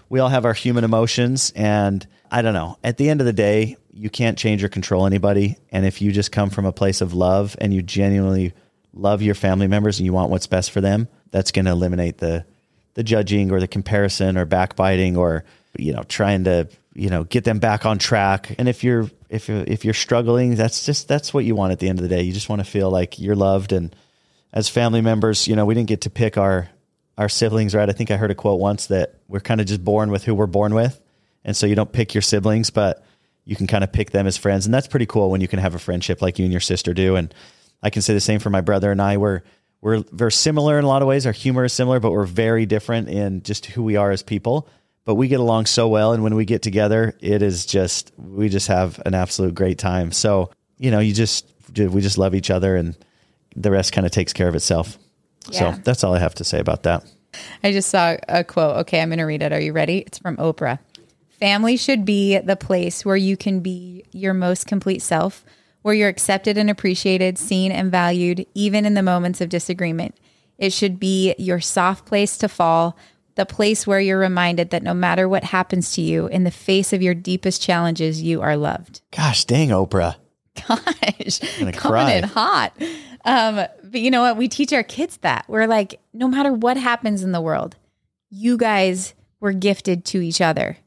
we 0.08 0.20
all 0.20 0.28
have 0.28 0.44
our 0.44 0.52
human 0.52 0.84
emotions, 0.84 1.52
and 1.56 2.06
I 2.30 2.42
don't 2.42 2.54
know. 2.54 2.76
At 2.84 2.96
the 2.98 3.08
end 3.08 3.20
of 3.20 3.26
the 3.26 3.32
day, 3.32 3.76
you 3.92 4.10
can't 4.10 4.38
change 4.38 4.62
or 4.62 4.68
control 4.68 5.06
anybody. 5.06 5.56
And 5.70 5.86
if 5.86 6.02
you 6.02 6.12
just 6.12 6.32
come 6.32 6.50
from 6.50 6.66
a 6.66 6.72
place 6.72 7.00
of 7.00 7.14
love 7.14 7.56
and 7.60 7.72
you 7.72 7.82
genuinely 7.82 8.52
love 8.92 9.22
your 9.22 9.34
family 9.34 9.66
members 9.66 9.98
and 9.98 10.06
you 10.06 10.12
want 10.12 10.30
what's 10.30 10.46
best 10.46 10.70
for 10.70 10.80
them, 10.80 11.08
that's 11.30 11.52
going 11.52 11.64
to 11.64 11.70
eliminate 11.70 12.18
the 12.18 12.44
the 12.94 13.04
judging 13.04 13.50
or 13.50 13.60
the 13.60 13.68
comparison 13.68 14.38
or 14.38 14.46
backbiting 14.46 15.18
or 15.18 15.44
you 15.78 15.92
know 15.92 16.02
trying 16.02 16.44
to 16.44 16.68
you 16.94 17.10
know 17.10 17.24
get 17.24 17.44
them 17.44 17.58
back 17.58 17.86
on 17.86 17.98
track. 17.98 18.54
And 18.58 18.68
if 18.68 18.84
you're 18.84 19.10
if 19.28 19.48
you're, 19.48 19.64
if 19.66 19.84
you're 19.84 19.94
struggling, 19.94 20.54
that's 20.54 20.86
just 20.86 21.08
that's 21.08 21.34
what 21.34 21.44
you 21.44 21.54
want 21.54 21.72
at 21.72 21.78
the 21.78 21.88
end 21.88 21.98
of 21.98 22.02
the 22.02 22.08
day. 22.08 22.22
You 22.22 22.32
just 22.32 22.48
want 22.48 22.60
to 22.60 22.70
feel 22.70 22.90
like 22.90 23.18
you're 23.18 23.36
loved 23.36 23.72
and 23.72 23.94
as 24.52 24.70
family 24.70 25.02
members, 25.02 25.46
you 25.46 25.54
know, 25.54 25.66
we 25.66 25.74
didn't 25.74 25.88
get 25.88 26.02
to 26.02 26.10
pick 26.10 26.38
our 26.38 26.68
our 27.18 27.28
siblings, 27.28 27.74
right? 27.74 27.88
I 27.88 27.92
think 27.92 28.10
I 28.10 28.16
heard 28.16 28.30
a 28.30 28.34
quote 28.34 28.60
once 28.60 28.86
that 28.86 29.14
we're 29.28 29.40
kind 29.40 29.60
of 29.60 29.66
just 29.66 29.84
born 29.84 30.10
with 30.10 30.24
who 30.24 30.34
we're 30.34 30.46
born 30.46 30.74
with. 30.74 31.00
And 31.44 31.56
so 31.56 31.66
you 31.66 31.74
don't 31.74 31.92
pick 31.92 32.14
your 32.14 32.22
siblings, 32.22 32.70
but 32.70 33.04
you 33.44 33.56
can 33.56 33.66
kind 33.66 33.84
of 33.84 33.92
pick 33.92 34.10
them 34.10 34.26
as 34.26 34.36
friends. 34.36 34.66
And 34.66 34.74
that's 34.74 34.86
pretty 34.86 35.06
cool 35.06 35.30
when 35.30 35.40
you 35.40 35.48
can 35.48 35.58
have 35.58 35.74
a 35.74 35.78
friendship 35.78 36.20
like 36.20 36.38
you 36.38 36.44
and 36.44 36.52
your 36.52 36.60
sister 36.60 36.92
do. 36.92 37.16
And 37.16 37.34
I 37.82 37.90
can 37.90 38.02
say 38.02 38.12
the 38.12 38.20
same 38.20 38.40
for 38.40 38.50
my 38.50 38.60
brother 38.60 38.90
and 38.90 39.00
I. 39.00 39.16
We're 39.16 39.42
we're 39.80 40.02
very 40.10 40.32
similar 40.32 40.78
in 40.78 40.84
a 40.84 40.88
lot 40.88 41.02
of 41.02 41.08
ways. 41.08 41.26
Our 41.26 41.32
humor 41.32 41.64
is 41.64 41.72
similar, 41.72 42.00
but 42.00 42.12
we're 42.12 42.24
very 42.24 42.66
different 42.66 43.08
in 43.08 43.42
just 43.42 43.66
who 43.66 43.82
we 43.82 43.96
are 43.96 44.10
as 44.10 44.22
people. 44.22 44.68
But 45.06 45.14
we 45.14 45.28
get 45.28 45.40
along 45.40 45.66
so 45.66 45.88
well, 45.88 46.12
and 46.12 46.22
when 46.22 46.34
we 46.34 46.44
get 46.44 46.60
together, 46.60 47.16
it 47.20 47.40
is 47.40 47.64
just 47.64 48.12
we 48.18 48.50
just 48.50 48.68
have 48.68 49.00
an 49.06 49.14
absolute 49.14 49.54
great 49.54 49.78
time. 49.78 50.12
So 50.12 50.50
you 50.78 50.90
know, 50.90 50.98
you 50.98 51.14
just 51.14 51.50
we 51.74 52.00
just 52.02 52.18
love 52.18 52.34
each 52.34 52.50
other, 52.50 52.76
and 52.76 52.94
the 53.54 53.70
rest 53.70 53.92
kind 53.92 54.06
of 54.06 54.12
takes 54.12 54.34
care 54.34 54.48
of 54.48 54.54
itself. 54.54 54.98
Yeah. 55.48 55.74
So 55.74 55.80
that's 55.82 56.04
all 56.04 56.14
I 56.14 56.18
have 56.18 56.34
to 56.34 56.44
say 56.44 56.58
about 56.58 56.82
that. 56.82 57.04
I 57.62 57.72
just 57.72 57.88
saw 57.88 58.16
a 58.28 58.44
quote. 58.44 58.76
Okay, 58.78 59.00
I'm 59.00 59.08
going 59.08 59.18
to 59.18 59.24
read 59.24 59.42
it. 59.42 59.52
Are 59.52 59.60
you 59.60 59.72
ready? 59.72 59.98
It's 59.98 60.18
from 60.18 60.36
Oprah. 60.36 60.78
Family 61.30 61.76
should 61.76 62.04
be 62.04 62.38
the 62.38 62.56
place 62.56 63.04
where 63.04 63.16
you 63.16 63.36
can 63.36 63.60
be 63.60 64.04
your 64.12 64.34
most 64.34 64.66
complete 64.66 65.02
self, 65.02 65.44
where 65.82 65.94
you're 65.94 66.08
accepted 66.08 66.56
and 66.56 66.70
appreciated, 66.70 67.38
seen 67.38 67.70
and 67.70 67.90
valued, 67.90 68.46
even 68.54 68.86
in 68.86 68.94
the 68.94 69.02
moments 69.02 69.40
of 69.40 69.50
disagreement. 69.50 70.16
It 70.58 70.72
should 70.72 70.98
be 70.98 71.34
your 71.38 71.60
soft 71.60 72.06
place 72.06 72.38
to 72.38 72.48
fall, 72.48 72.96
the 73.36 73.46
place 73.46 73.86
where 73.86 74.00
you're 74.00 74.18
reminded 74.18 74.70
that 74.70 74.82
no 74.82 74.92
matter 74.92 75.28
what 75.28 75.44
happens 75.44 75.92
to 75.92 76.02
you, 76.02 76.26
in 76.26 76.44
the 76.44 76.50
face 76.50 76.92
of 76.92 77.02
your 77.02 77.14
deepest 77.14 77.62
challenges, 77.62 78.22
you 78.22 78.42
are 78.42 78.56
loved. 78.56 79.00
Gosh 79.10 79.44
dang, 79.44 79.68
Oprah. 79.68 80.16
Gosh, 80.68 81.38
coming 81.58 81.74
cry. 81.74 82.12
in 82.12 82.24
hot. 82.24 82.72
Um, 83.24 83.56
but 83.56 84.00
you 84.00 84.10
know 84.10 84.22
what? 84.22 84.36
We 84.36 84.48
teach 84.48 84.72
our 84.72 84.82
kids 84.82 85.18
that. 85.18 85.44
We're 85.48 85.66
like, 85.66 86.00
no 86.12 86.28
matter 86.28 86.52
what 86.52 86.76
happens 86.76 87.22
in 87.22 87.32
the 87.32 87.40
world, 87.40 87.76
you 88.30 88.56
guys 88.56 89.14
were 89.38 89.52
gifted 89.52 90.04
to 90.06 90.20
each 90.20 90.40
other 90.40 90.78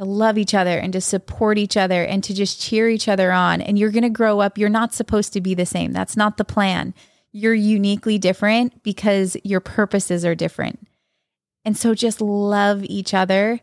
to 0.00 0.06
love 0.06 0.38
each 0.38 0.54
other 0.54 0.78
and 0.78 0.94
to 0.94 1.00
support 1.00 1.58
each 1.58 1.76
other 1.76 2.02
and 2.02 2.24
to 2.24 2.32
just 2.32 2.58
cheer 2.58 2.88
each 2.88 3.06
other 3.06 3.32
on. 3.32 3.60
And 3.60 3.78
you're 3.78 3.90
going 3.90 4.02
to 4.02 4.08
grow 4.08 4.40
up. 4.40 4.56
You're 4.56 4.70
not 4.70 4.94
supposed 4.94 5.34
to 5.34 5.42
be 5.42 5.52
the 5.52 5.66
same. 5.66 5.92
That's 5.92 6.16
not 6.16 6.38
the 6.38 6.44
plan. 6.44 6.94
You're 7.32 7.52
uniquely 7.52 8.16
different 8.16 8.82
because 8.82 9.36
your 9.44 9.60
purposes 9.60 10.24
are 10.24 10.34
different. 10.34 10.88
And 11.64 11.76
so 11.76 11.94
just 11.94 12.20
love 12.20 12.82
each 12.84 13.12
other 13.12 13.60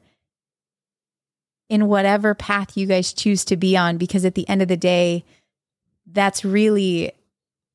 in 1.70 1.88
whatever 1.88 2.34
path 2.34 2.78
you 2.78 2.86
guys 2.86 3.14
choose 3.14 3.44
to 3.46 3.58
be 3.58 3.76
on 3.76 3.98
because 3.98 4.24
at 4.24 4.36
the 4.36 4.48
end 4.48 4.62
of 4.62 4.68
the 4.68 4.78
day 4.78 5.26
that's 6.06 6.46
really 6.46 7.12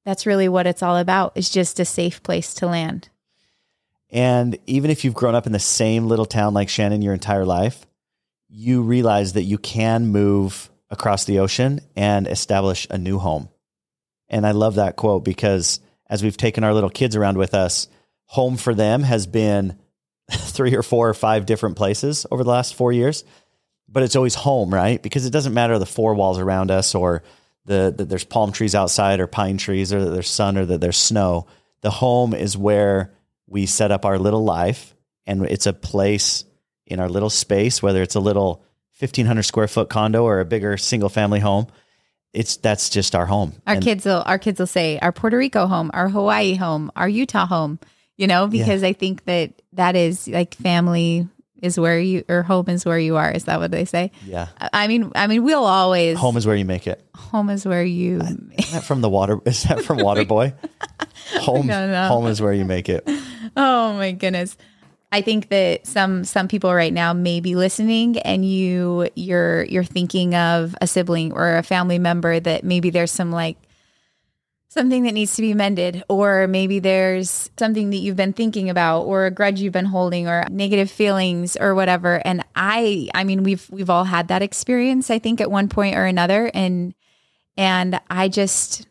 that's 0.05 0.27
really 0.27 0.49
what 0.49 0.67
it's 0.67 0.83
all 0.83 0.97
about 0.97 1.33
is 1.37 1.51
just 1.51 1.79
a 1.79 1.85
safe 1.85 2.23
place 2.23 2.55
to 2.55 2.67
land 2.67 3.09
And 4.11 4.59
even 4.67 4.91
if 4.91 5.05
you've 5.05 5.15
grown 5.15 5.35
up 5.35 5.47
in 5.47 5.53
the 5.53 5.59
same 5.59 6.07
little 6.07 6.27
town 6.27 6.55
like 6.55 6.69
Shannon 6.69 7.03
your 7.03 7.15
entire 7.15 7.45
life, 7.45 7.87
you 8.49 8.83
realize 8.83 9.33
that 9.33 9.45
you 9.45 9.57
can 9.57 10.07
move 10.07 10.71
across 10.91 11.25
the 11.25 11.39
ocean 11.39 11.81
and 11.97 12.29
establish 12.29 12.87
a 12.91 12.99
new 12.99 13.19
home. 13.19 13.49
And 14.29 14.47
I 14.47 14.51
love 14.51 14.75
that 14.75 14.97
quote 14.97 15.25
because 15.25 15.81
as 16.09 16.23
we've 16.23 16.37
taken 16.37 16.63
our 16.63 16.75
little 16.75 16.91
kids 16.91 17.17
around 17.17 17.39
with 17.39 17.55
us, 17.55 17.89
home 18.27 18.59
for 18.59 18.75
them 18.75 19.03
has 19.03 19.27
been 19.27 19.79
three 20.37 20.75
or 20.75 20.83
four 20.83 21.09
or 21.09 21.15
five 21.15 21.47
different 21.47 21.77
places 21.77 22.27
over 22.31 22.45
the 22.45 22.51
last 22.51 22.75
four 22.75 22.93
years. 22.93 23.25
But 23.89 24.03
it's 24.03 24.17
always 24.17 24.35
home, 24.35 24.73
right? 24.73 25.03
Because 25.03 25.27
it 25.27 25.31
doesn't 25.31 25.53
matter 25.55 25.79
the 25.79 25.87
four 25.87 26.15
walls 26.15 26.39
around 26.39 26.71
us 26.71 26.95
or 26.95 27.23
the 27.67 27.95
that 27.97 28.09
there's 28.09 28.25
palm 28.25 28.51
trees 28.53 28.75
outside 28.75 29.21
or 29.21 29.27
pine 29.27 29.59
trees 29.59 29.93
or 29.93 30.03
that 30.05 30.11
there's 30.11 30.31
sun 30.31 30.57
or 30.57 30.65
that 30.67 30.81
there's 30.81 30.97
snow. 30.97 31.47
The 31.83 31.91
home 31.91 32.33
is 32.35 32.57
where 32.57 33.13
we 33.47 33.67
set 33.67 33.91
up 33.93 34.05
our 34.07 34.19
little 34.19 34.45
life 34.45 34.95
and 35.27 35.45
it's 35.45 35.67
a 35.67 35.73
place 35.73 36.45
in 36.87 37.01
our 37.01 37.09
little 37.09 37.31
space, 37.31 37.83
whether 37.83 38.03
it's 38.03 38.15
a 38.15 38.21
little 38.21 38.65
1500 38.99 39.43
square 39.43 39.69
foot 39.69 39.89
condo 39.91 40.25
or 40.25 40.41
a 40.41 40.45
bigger 40.45 40.77
single 40.77 41.09
family 41.09 41.41
home. 41.41 41.67
It's 42.33 42.57
that's 42.57 42.89
just 42.89 43.15
our 43.15 43.27
home. 43.27 43.53
Our 43.67 43.75
And- 43.75 43.83
kids 43.85 44.07
will 44.07 44.23
our 44.25 44.39
kids 44.39 44.59
will 44.59 44.67
say 44.67 44.99
our 45.01 45.13
Puerto 45.13 45.37
Rico 45.37 45.67
home, 45.67 45.91
our 45.93 46.09
Hawaii 46.09 46.55
home, 46.55 46.91
our 46.97 47.09
Utah 47.09 47.47
home, 47.47 47.79
you 48.23 48.29
know, 48.29 48.47
because 48.47 48.85
I 48.85 48.93
think 48.93 49.25
that 49.25 49.51
that 49.73 49.97
is 49.97 50.29
like 50.29 50.55
family 50.55 51.27
is 51.61 51.79
where 51.79 51.99
you 51.99 52.25
or 52.29 52.43
home 52.43 52.69
is 52.69 52.85
where 52.85 52.99
you 52.99 53.17
are. 53.17 53.33
Is 53.33 53.47
that 53.47 53.59
what 53.59 53.73
they 53.73 53.85
say? 53.85 54.13
yeah. 54.25 54.47
I 54.73 54.87
mean, 54.87 55.11
I 55.17 55.27
mean, 55.27 55.43
we'll 55.43 55.65
always 55.65 56.17
Home 56.19 56.37
is 56.37 56.47
where 56.47 56.55
you 56.55 56.65
make 56.65 56.87
it. 56.87 57.05
home 57.17 57.51
is 57.51 57.67
where 57.67 57.83
you 57.83 58.21
Is 58.57 58.71
that 58.71 58.85
from 58.85 59.01
the 59.01 59.09
water? 59.09 59.41
Is 59.45 59.65
that 59.65 59.83
from 59.83 59.99
Waterboy? 60.07 60.55
Home, 61.41 61.67
don't 61.67 61.91
know. 61.91 62.09
home 62.09 62.27
is 62.29 62.41
where 62.41 62.53
you 62.53 62.65
make 62.65 62.89
it. 62.89 63.03
Oh 63.57 63.95
my 63.95 64.13
goodness. 64.13 64.57
I 65.11 65.21
think 65.21 65.49
that 65.49 65.87
some 65.87 66.23
some 66.25 66.47
people 66.47 66.73
right 66.73 66.93
now 66.93 67.13
may 67.13 67.41
be 67.41 67.57
listening 67.57 68.19
and 68.21 68.49
you 68.49 69.09
you're 69.17 69.65
you're 69.65 69.85
thinking 69.85 70.37
of 70.37 70.77
a 70.81 70.87
sibling 70.87 71.33
or 71.33 71.57
a 71.57 71.63
family 71.65 71.99
member 71.99 72.39
that 72.39 72.63
maybe 72.63 72.91
there's 72.91 73.11
some 73.11 73.33
like 73.33 73.57
something 74.73 75.03
that 75.03 75.13
needs 75.13 75.37
to 75.37 75.43
be 75.43 75.53
mended 75.53 76.03
or 76.09 76.47
maybe 76.47 76.79
there's 76.79 77.51
something 77.59 77.91
that 77.91 77.99
you've 77.99 78.17
been 78.17 78.33
thinking 78.33 78.71
about 78.71 79.03
or 79.03 79.27
a 79.27 79.31
grudge 79.31 79.61
you've 79.61 79.71
been 79.71 79.85
holding 79.85 80.27
or 80.27 80.47
negative 80.51 80.91
feelings 80.91 81.59
or 81.61 81.75
whatever. 81.75 82.23
And 82.25 82.43
I 82.57 83.11
I 83.15 83.25
mean 83.25 83.43
we've 83.43 83.69
we've 83.71 83.91
all 83.91 84.05
had 84.05 84.29
that 84.29 84.41
experience 84.41 85.11
I 85.11 85.19
think 85.19 85.43
at 85.43 85.51
one 85.51 85.69
point 85.69 85.95
or 85.95 86.07
another. 86.07 86.51
And 86.55 86.95
and 87.59 88.01
I 88.09 88.29
just 88.29 88.87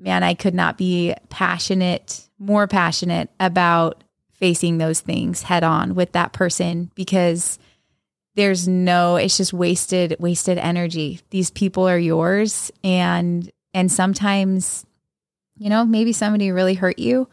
man 0.00 0.22
I 0.22 0.32
could 0.32 0.54
not 0.54 0.78
be 0.78 1.14
passionate 1.28 2.26
more 2.38 2.66
passionate 2.66 3.28
about 3.38 4.02
facing 4.32 4.78
those 4.78 5.00
things 5.00 5.42
head 5.42 5.62
on 5.62 5.94
with 5.94 6.12
that 6.12 6.32
person 6.32 6.90
because 6.94 7.58
there's 8.34 8.66
no 8.66 9.16
it's 9.16 9.36
just 9.36 9.52
wasted 9.52 10.16
wasted 10.18 10.56
energy. 10.56 11.20
These 11.28 11.50
people 11.50 11.86
are 11.86 11.98
yours 11.98 12.72
and 12.82 13.50
and 13.74 13.92
sometimes 13.92 14.86
you 15.58 15.68
know 15.68 15.84
maybe 15.84 16.12
somebody 16.12 16.50
really 16.50 16.74
hurt 16.74 16.98
you 16.98 17.28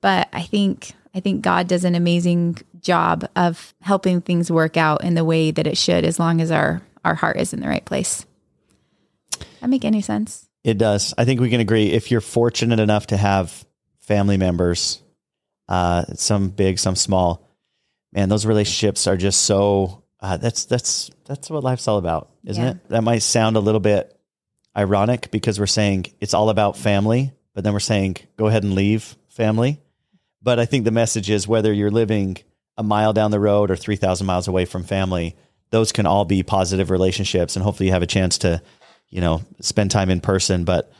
but 0.00 0.28
i 0.32 0.42
think 0.42 0.92
i 1.14 1.20
think 1.20 1.42
god 1.42 1.66
does 1.68 1.84
an 1.84 1.94
amazing 1.94 2.56
job 2.80 3.28
of 3.36 3.74
helping 3.80 4.20
things 4.20 4.50
work 4.50 4.76
out 4.76 5.02
in 5.04 5.14
the 5.14 5.24
way 5.24 5.50
that 5.50 5.66
it 5.66 5.76
should 5.76 6.04
as 6.04 6.18
long 6.18 6.40
as 6.40 6.50
our 6.50 6.80
our 7.04 7.14
heart 7.14 7.36
is 7.36 7.52
in 7.52 7.60
the 7.60 7.68
right 7.68 7.84
place 7.84 8.24
that 9.60 9.68
make 9.70 9.84
any 9.84 10.00
sense 10.00 10.48
It 10.64 10.78
does. 10.78 11.14
I 11.16 11.24
think 11.24 11.40
we 11.40 11.50
can 11.50 11.60
agree. 11.60 11.90
If 11.92 12.10
you're 12.10 12.20
fortunate 12.20 12.80
enough 12.80 13.06
to 13.08 13.16
have 13.16 13.64
family 14.00 14.36
members, 14.36 15.00
uh, 15.68 16.04
some 16.14 16.50
big, 16.50 16.78
some 16.78 16.96
small, 16.96 17.46
man, 18.12 18.28
those 18.28 18.44
relationships 18.44 19.06
are 19.06 19.16
just 19.16 19.42
so. 19.42 20.02
Uh, 20.20 20.36
that's 20.36 20.64
that's 20.66 21.10
that's 21.24 21.48
what 21.50 21.62
life's 21.64 21.86
all 21.88 21.98
about, 21.98 22.30
isn't 22.44 22.62
Yeah. 22.62 22.70
it? 22.72 22.88
That 22.88 23.02
might 23.04 23.22
sound 23.22 23.56
a 23.56 23.60
little 23.60 23.80
bit 23.80 24.18
ironic 24.76 25.30
because 25.30 25.58
we're 25.60 25.66
saying 25.66 26.06
it's 26.20 26.34
all 26.34 26.50
about 26.50 26.76
family, 26.76 27.32
but 27.54 27.64
then 27.64 27.72
we're 27.72 27.80
saying 27.80 28.16
go 28.36 28.46
ahead 28.46 28.64
and 28.64 28.74
leave 28.74 29.16
family. 29.28 29.80
But 30.42 30.58
I 30.58 30.66
think 30.66 30.84
the 30.84 30.90
message 30.90 31.30
is 31.30 31.48
whether 31.48 31.72
you're 31.72 31.90
living 31.90 32.38
a 32.76 32.82
mile 32.82 33.12
down 33.12 33.30
the 33.30 33.40
road 33.40 33.70
or 33.70 33.76
three 33.76 33.96
thousand 33.96 34.26
miles 34.26 34.48
away 34.48 34.64
from 34.64 34.84
family, 34.84 35.36
those 35.70 35.92
can 35.92 36.06
all 36.06 36.24
be 36.24 36.42
positive 36.42 36.90
relationships, 36.90 37.56
and 37.56 37.62
hopefully 37.62 37.86
you 37.88 37.92
have 37.92 38.02
a 38.02 38.06
chance 38.06 38.38
to, 38.38 38.62
you 39.10 39.20
know, 39.20 39.42
spend 39.60 39.90
time 39.90 40.10
in 40.10 40.20
person. 40.20 40.64
But 40.64 40.92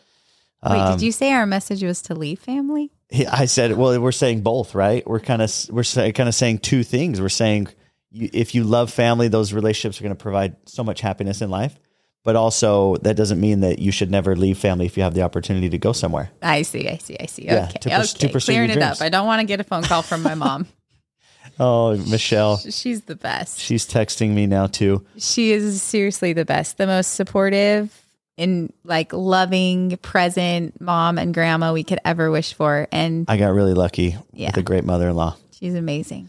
wait 0.65 0.79
Um, 0.79 0.99
did 0.99 1.05
you 1.05 1.13
say 1.13 1.33
our 1.33 1.47
message 1.47 1.83
was 1.83 2.03
to 2.03 2.15
leave 2.15 2.41
family 2.41 2.91
I 3.31 3.47
said, 3.47 3.77
well, 3.77 3.99
we're 4.01 4.13
saying 4.13 4.43
both, 4.43 4.75
right? 4.75 5.07
We're 5.07 5.21
kind 5.21 5.41
of 5.41 5.51
we're 5.71 5.83
say, 5.83 6.13
kind 6.13 6.29
of 6.29 6.35
saying 6.35 6.59
two 6.59 6.83
things. 6.83 7.21
We're 7.21 7.29
saying 7.29 7.69
you, 8.11 8.29
if 8.33 8.55
you 8.55 8.65
love 8.65 8.93
family, 8.93 9.29
those 9.29 9.53
relationships 9.53 10.01
are 10.01 10.05
going 10.05 10.15
to 10.15 10.23
provide 10.23 10.57
so 10.67 10.85
much 10.85 11.01
happiness 11.01 11.41
in 11.41 11.51
life. 11.51 11.79
But 12.25 12.37
also, 12.37 12.97
that 12.97 13.17
doesn't 13.17 13.41
mean 13.41 13.61
that 13.61 13.79
you 13.79 13.91
should 13.93 14.11
never 14.11 14.37
leave 14.37 14.59
family 14.59 14.85
if 14.87 14.97
you 14.97 15.03
have 15.03 15.15
the 15.15 15.23
opportunity 15.23 15.71
to 15.71 15.79
go 15.79 15.93
somewhere. 15.93 16.31
I 16.43 16.63
see, 16.63 16.89
I 16.89 16.99
see, 16.99 17.17
I 17.19 17.27
see. 17.27 17.45
Yeah, 17.47 17.69
okay, 17.71 17.79
to 17.81 17.89
pers- 17.91 18.13
to 18.15 18.27
okay. 18.27 18.33
pursue 18.33 18.53
Clearing 18.53 18.71
it 18.71 18.83
up. 18.83 19.01
I 19.01 19.09
don't 19.09 19.27
want 19.27 19.41
to 19.41 19.47
get 19.47 19.61
a 19.61 19.65
phone 19.65 19.83
call 19.85 20.03
from 20.03 20.23
my 20.23 20.35
mom. 20.35 20.67
Oh, 21.61 21.97
Michelle, 21.97 22.59
She's 22.59 23.03
the 23.03 23.17
best. 23.17 23.59
she's 23.59 23.85
texting 23.89 24.31
me 24.31 24.47
now 24.47 24.67
too. 24.69 25.05
She 25.17 25.51
is 25.51 25.83
seriously 25.83 26.33
the 26.33 26.45
best, 26.45 26.77
the 26.77 26.87
most 26.87 27.15
supportive 27.15 28.01
and 28.37 28.73
like 28.85 29.13
loving, 29.13 29.97
present 29.97 30.81
mom 30.81 31.19
and 31.19 31.35
grandma 31.35 31.73
we 31.73 31.83
could 31.83 31.99
ever 32.05 32.31
wish 32.31 32.53
for. 32.53 32.87
And 32.93 33.25
I 33.29 33.39
got 33.39 33.49
really 33.55 33.75
lucky 33.75 34.17
Yeah. 34.33 34.49
with 34.51 34.59
a 34.59 34.63
great 34.63 34.85
mother-in-law. 34.85 35.37
she's 35.51 35.75
amazing. 35.75 36.29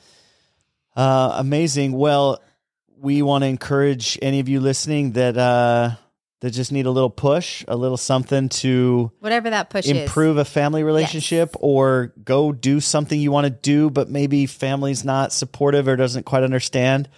Uh, 0.95 1.35
amazing. 1.37 1.91
Well, 1.91 2.41
we 3.01 3.21
want 3.21 3.43
to 3.43 3.47
encourage 3.47 4.17
any 4.21 4.39
of 4.39 4.49
you 4.49 4.59
listening 4.59 5.13
that 5.13 5.37
uh, 5.37 5.91
that 6.41 6.51
just 6.51 6.71
need 6.71 6.85
a 6.85 6.91
little 6.91 7.09
push, 7.09 7.63
a 7.67 7.75
little 7.75 7.97
something 7.97 8.49
to 8.49 9.11
Whatever 9.19 9.49
that 9.49 9.69
push 9.69 9.85
is. 9.85 9.91
improve 9.91 10.37
a 10.37 10.45
family 10.45 10.83
relationship 10.83 11.55
or 11.59 12.13
go 12.23 12.51
do 12.51 12.79
something 12.79 13.19
you 13.19 13.31
want 13.31 13.45
to 13.45 13.49
do, 13.51 13.89
but 13.89 14.09
maybe 14.09 14.45
family's 14.45 15.03
not 15.03 15.33
supportive 15.33 15.87
or 15.87 15.95
doesn't 15.95 16.25
quite 16.25 16.43
understand. 16.43 17.09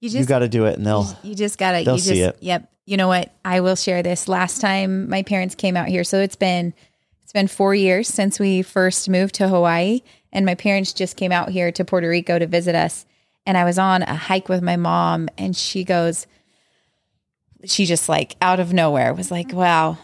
You 0.00 0.08
you 0.08 0.18
just 0.18 0.28
got 0.28 0.40
to 0.40 0.48
do 0.48 0.66
it, 0.66 0.76
and 0.76 0.86
they'll. 0.86 1.06
you 1.22 1.34
just 1.34 1.58
gotta 1.58 1.84
they'll 1.84 1.94
you 1.94 2.02
just 2.02 2.08
see 2.08 2.20
it. 2.22 2.38
yep 2.40 2.70
you 2.88 2.96
know 2.96 3.06
what 3.08 3.34
i 3.44 3.60
will 3.60 3.76
share 3.76 4.02
this 4.02 4.28
last 4.28 4.62
time 4.62 5.10
my 5.10 5.22
parents 5.22 5.54
came 5.54 5.76
out 5.76 5.88
here 5.88 6.02
so 6.02 6.18
it's 6.20 6.36
been 6.36 6.72
it's 7.22 7.34
been 7.34 7.46
four 7.46 7.74
years 7.74 8.08
since 8.08 8.40
we 8.40 8.62
first 8.62 9.10
moved 9.10 9.34
to 9.34 9.46
hawaii 9.46 10.00
and 10.32 10.46
my 10.46 10.54
parents 10.54 10.94
just 10.94 11.14
came 11.14 11.30
out 11.30 11.50
here 11.50 11.70
to 11.70 11.84
puerto 11.84 12.08
rico 12.08 12.38
to 12.38 12.46
visit 12.46 12.74
us 12.74 13.04
and 13.48 13.58
i 13.58 13.64
was 13.64 13.78
on 13.78 14.02
a 14.02 14.14
hike 14.14 14.48
with 14.48 14.62
my 14.62 14.76
mom 14.76 15.28
and 15.36 15.56
she 15.56 15.82
goes 15.82 16.26
she 17.64 17.84
just 17.86 18.08
like 18.08 18.36
out 18.40 18.60
of 18.60 18.72
nowhere 18.72 19.12
was 19.12 19.30
like 19.32 19.52
wow 19.52 19.98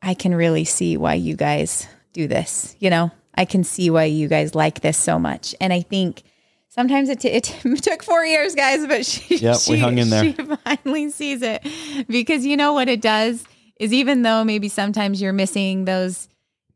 i 0.00 0.14
can 0.14 0.34
really 0.34 0.64
see 0.64 0.96
why 0.96 1.12
you 1.14 1.36
guys 1.36 1.86
do 2.14 2.26
this 2.26 2.74
you 2.78 2.88
know? 2.90 3.10
I 3.34 3.44
can 3.44 3.62
see 3.62 3.88
why 3.88 4.04
you 4.04 4.26
guys 4.26 4.56
like 4.56 4.80
this 4.80 4.96
so 4.98 5.16
much. 5.18 5.54
And 5.60 5.72
i 5.72 5.80
think 5.82 6.22
sometimes 6.68 7.08
it, 7.08 7.20
t- 7.20 7.28
it 7.28 7.44
took 7.82 8.02
four 8.02 8.24
years 8.24 8.54
guys 8.56 8.84
but 8.86 9.06
she, 9.06 9.36
Yep, 9.36 9.58
we 9.68 9.78
hung 9.78 9.98
in 9.98 10.10
there. 10.10 10.24
she 10.24 10.32
finally 10.32 11.10
sees 11.10 11.42
it. 11.42 11.64
Because 12.08 12.44
you 12.44 12.56
know 12.56 12.72
what 12.72 12.88
it 12.88 13.00
does 13.00 13.44
is 13.78 13.92
even 13.92 14.22
though 14.22 14.42
maybe 14.42 14.68
sometimes 14.68 15.22
you're 15.22 15.32
missing 15.32 15.84
those 15.84 16.28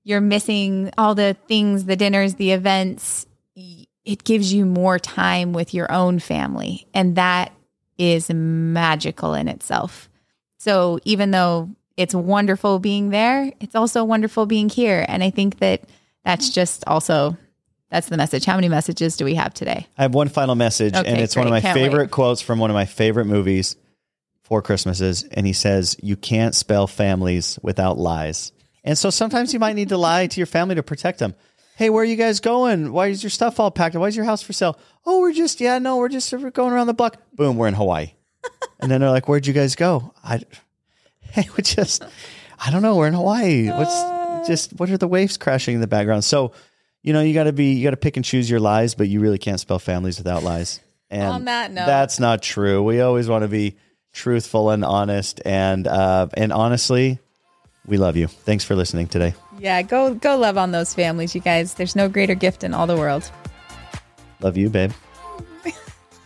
you're 0.04 0.20
missing 0.20 0.90
all 0.98 1.14
the 1.16 1.36
things 1.48 1.84
the 1.86 1.96
dinners 1.96 2.34
the 2.34 2.52
events 2.52 3.26
it 4.04 4.24
gives 4.24 4.52
you 4.52 4.66
more 4.66 4.98
time 4.98 5.52
with 5.52 5.74
your 5.74 5.90
own 5.92 6.18
family 6.18 6.86
and 6.94 7.16
that 7.16 7.52
is 7.98 8.30
magical 8.30 9.34
in 9.34 9.48
itself 9.48 10.08
so 10.58 10.98
even 11.04 11.30
though 11.30 11.70
it's 11.96 12.14
wonderful 12.14 12.78
being 12.78 13.10
there 13.10 13.52
it's 13.60 13.74
also 13.74 14.02
wonderful 14.04 14.46
being 14.46 14.68
here 14.68 15.04
and 15.08 15.22
i 15.22 15.30
think 15.30 15.58
that 15.58 15.82
that's 16.24 16.50
just 16.50 16.82
also 16.86 17.36
that's 17.90 18.08
the 18.08 18.16
message 18.16 18.44
how 18.44 18.56
many 18.56 18.68
messages 18.68 19.16
do 19.16 19.24
we 19.24 19.34
have 19.34 19.52
today 19.52 19.86
I 19.98 20.02
have 20.02 20.14
one 20.14 20.28
final 20.28 20.54
message, 20.54 20.94
and 20.94 21.06
Okay, 21.06 21.22
it's 21.22 21.36
one 21.36 21.46
of 21.46 21.50
my. 21.50 21.60
Can't 21.60 21.78
favorite 21.78 22.04
wait. 22.04 22.10
quotes 22.10 22.40
from 22.40 22.58
one 22.58 22.70
of 22.70 22.74
my 22.74 22.86
favorite 22.86 23.26
movies, 23.26 23.76
Four 24.42 24.62
Christmases. 24.62 25.22
And 25.24 25.46
he 25.46 25.52
says, 25.52 25.96
You 26.02 26.16
can't 26.16 26.54
spell 26.54 26.86
families 26.86 27.58
without 27.62 27.98
lies. 27.98 28.52
And 28.84 28.98
so 28.98 29.10
sometimes 29.10 29.52
you 29.54 29.60
might 29.60 29.76
need 29.76 29.90
to 29.90 29.96
lie 29.96 30.26
to 30.26 30.40
your 30.40 30.46
family 30.46 30.74
to 30.74 30.82
protect 30.82 31.20
them. 31.20 31.34
Hey, 31.82 31.90
where 31.90 32.02
are 32.02 32.06
you 32.06 32.14
guys 32.14 32.38
going? 32.38 32.92
Why 32.92 33.08
is 33.08 33.24
your 33.24 33.30
stuff 33.30 33.58
all 33.58 33.72
packed? 33.72 33.96
Why 33.96 34.06
is 34.06 34.14
your 34.14 34.24
house 34.24 34.40
for 34.40 34.52
sale? 34.52 34.78
Oh, 35.04 35.18
we're 35.18 35.32
just, 35.32 35.60
yeah, 35.60 35.80
no, 35.80 35.96
we're 35.96 36.08
just 36.08 36.32
we're 36.32 36.52
going 36.52 36.72
around 36.72 36.86
the 36.86 36.94
block. 36.94 37.16
Boom, 37.34 37.56
we're 37.56 37.66
in 37.66 37.74
Hawaii. 37.74 38.12
and 38.80 38.88
then 38.88 39.00
they're 39.00 39.10
like, 39.10 39.28
Where'd 39.28 39.48
you 39.48 39.52
guys 39.52 39.74
go? 39.74 40.14
I, 40.22 40.42
hey, 41.22 41.48
we 41.56 41.64
just, 41.64 42.04
I 42.64 42.70
don't 42.70 42.82
know, 42.82 42.94
we're 42.94 43.08
in 43.08 43.14
Hawaii. 43.14 43.68
What's 43.68 44.46
just, 44.46 44.74
what 44.74 44.90
are 44.90 44.96
the 44.96 45.08
waves 45.08 45.36
crashing 45.36 45.74
in 45.74 45.80
the 45.80 45.88
background? 45.88 46.22
So, 46.22 46.52
you 47.02 47.12
know, 47.12 47.20
you 47.20 47.34
got 47.34 47.44
to 47.44 47.52
be, 47.52 47.72
you 47.72 47.82
got 47.82 47.90
to 47.90 47.96
pick 47.96 48.16
and 48.16 48.24
choose 48.24 48.48
your 48.48 48.60
lies, 48.60 48.94
but 48.94 49.08
you 49.08 49.18
really 49.18 49.38
can't 49.38 49.58
spell 49.58 49.80
families 49.80 50.18
without 50.18 50.44
lies. 50.44 50.78
And 51.10 51.26
On 51.26 51.44
that 51.46 51.72
note- 51.72 51.86
that's 51.86 52.20
not 52.20 52.42
true. 52.42 52.80
We 52.84 53.00
always 53.00 53.28
want 53.28 53.42
to 53.42 53.48
be 53.48 53.74
truthful 54.12 54.70
and 54.70 54.84
honest, 54.84 55.42
and 55.44 55.88
uh, 55.88 56.28
and 56.34 56.52
honestly, 56.52 57.18
we 57.86 57.96
love 57.98 58.16
you. 58.16 58.26
Thanks 58.28 58.64
for 58.64 58.74
listening 58.76 59.06
today. 59.08 59.34
yeah 59.58 59.82
go 59.82 60.14
go 60.14 60.36
love 60.36 60.56
on 60.56 60.70
those 60.72 60.94
families 60.94 61.34
you 61.34 61.40
guys 61.40 61.74
there's 61.74 61.94
no 61.96 62.08
greater 62.08 62.34
gift 62.34 62.64
in 62.64 62.72
all 62.74 62.86
the 62.86 62.96
world 62.96 63.30
Love 64.40 64.56
you, 64.56 64.68
babe. 64.70 64.90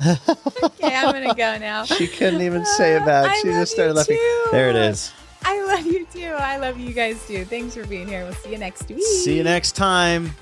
okay, 0.07 0.95
I'm 0.95 1.13
gonna 1.13 1.35
go 1.35 1.59
now. 1.59 1.85
She 1.85 2.07
couldn't 2.07 2.41
even 2.43 2.65
say 2.65 2.97
it 2.97 3.05
back. 3.05 3.29
I 3.31 3.35
She 3.41 3.49
love 3.51 3.61
just 3.61 3.73
started 3.73 3.93
you 3.93 3.97
laughing. 3.99 4.17
too. 4.17 4.49
There 4.53 4.71
it 4.71 4.77
is. 4.77 5.13
I 5.45 5.63
love 5.65 5.87
you 5.87 6.07
too. 6.07 6.35
I 6.39 6.57
love 6.57 6.79
you 6.79 6.93
guys 6.93 7.27
too. 7.27 7.45
Thanks 7.45 7.75
for 7.75 7.87
being 7.87 8.09
here. 8.09 8.25
We'll 8.25 8.33
see 8.35 8.53
you 8.53 8.59
next 8.59 8.89
week. 8.89 9.03
See 9.03 9.37
you 9.37 9.45
next 9.45 9.73
time. 9.73 10.35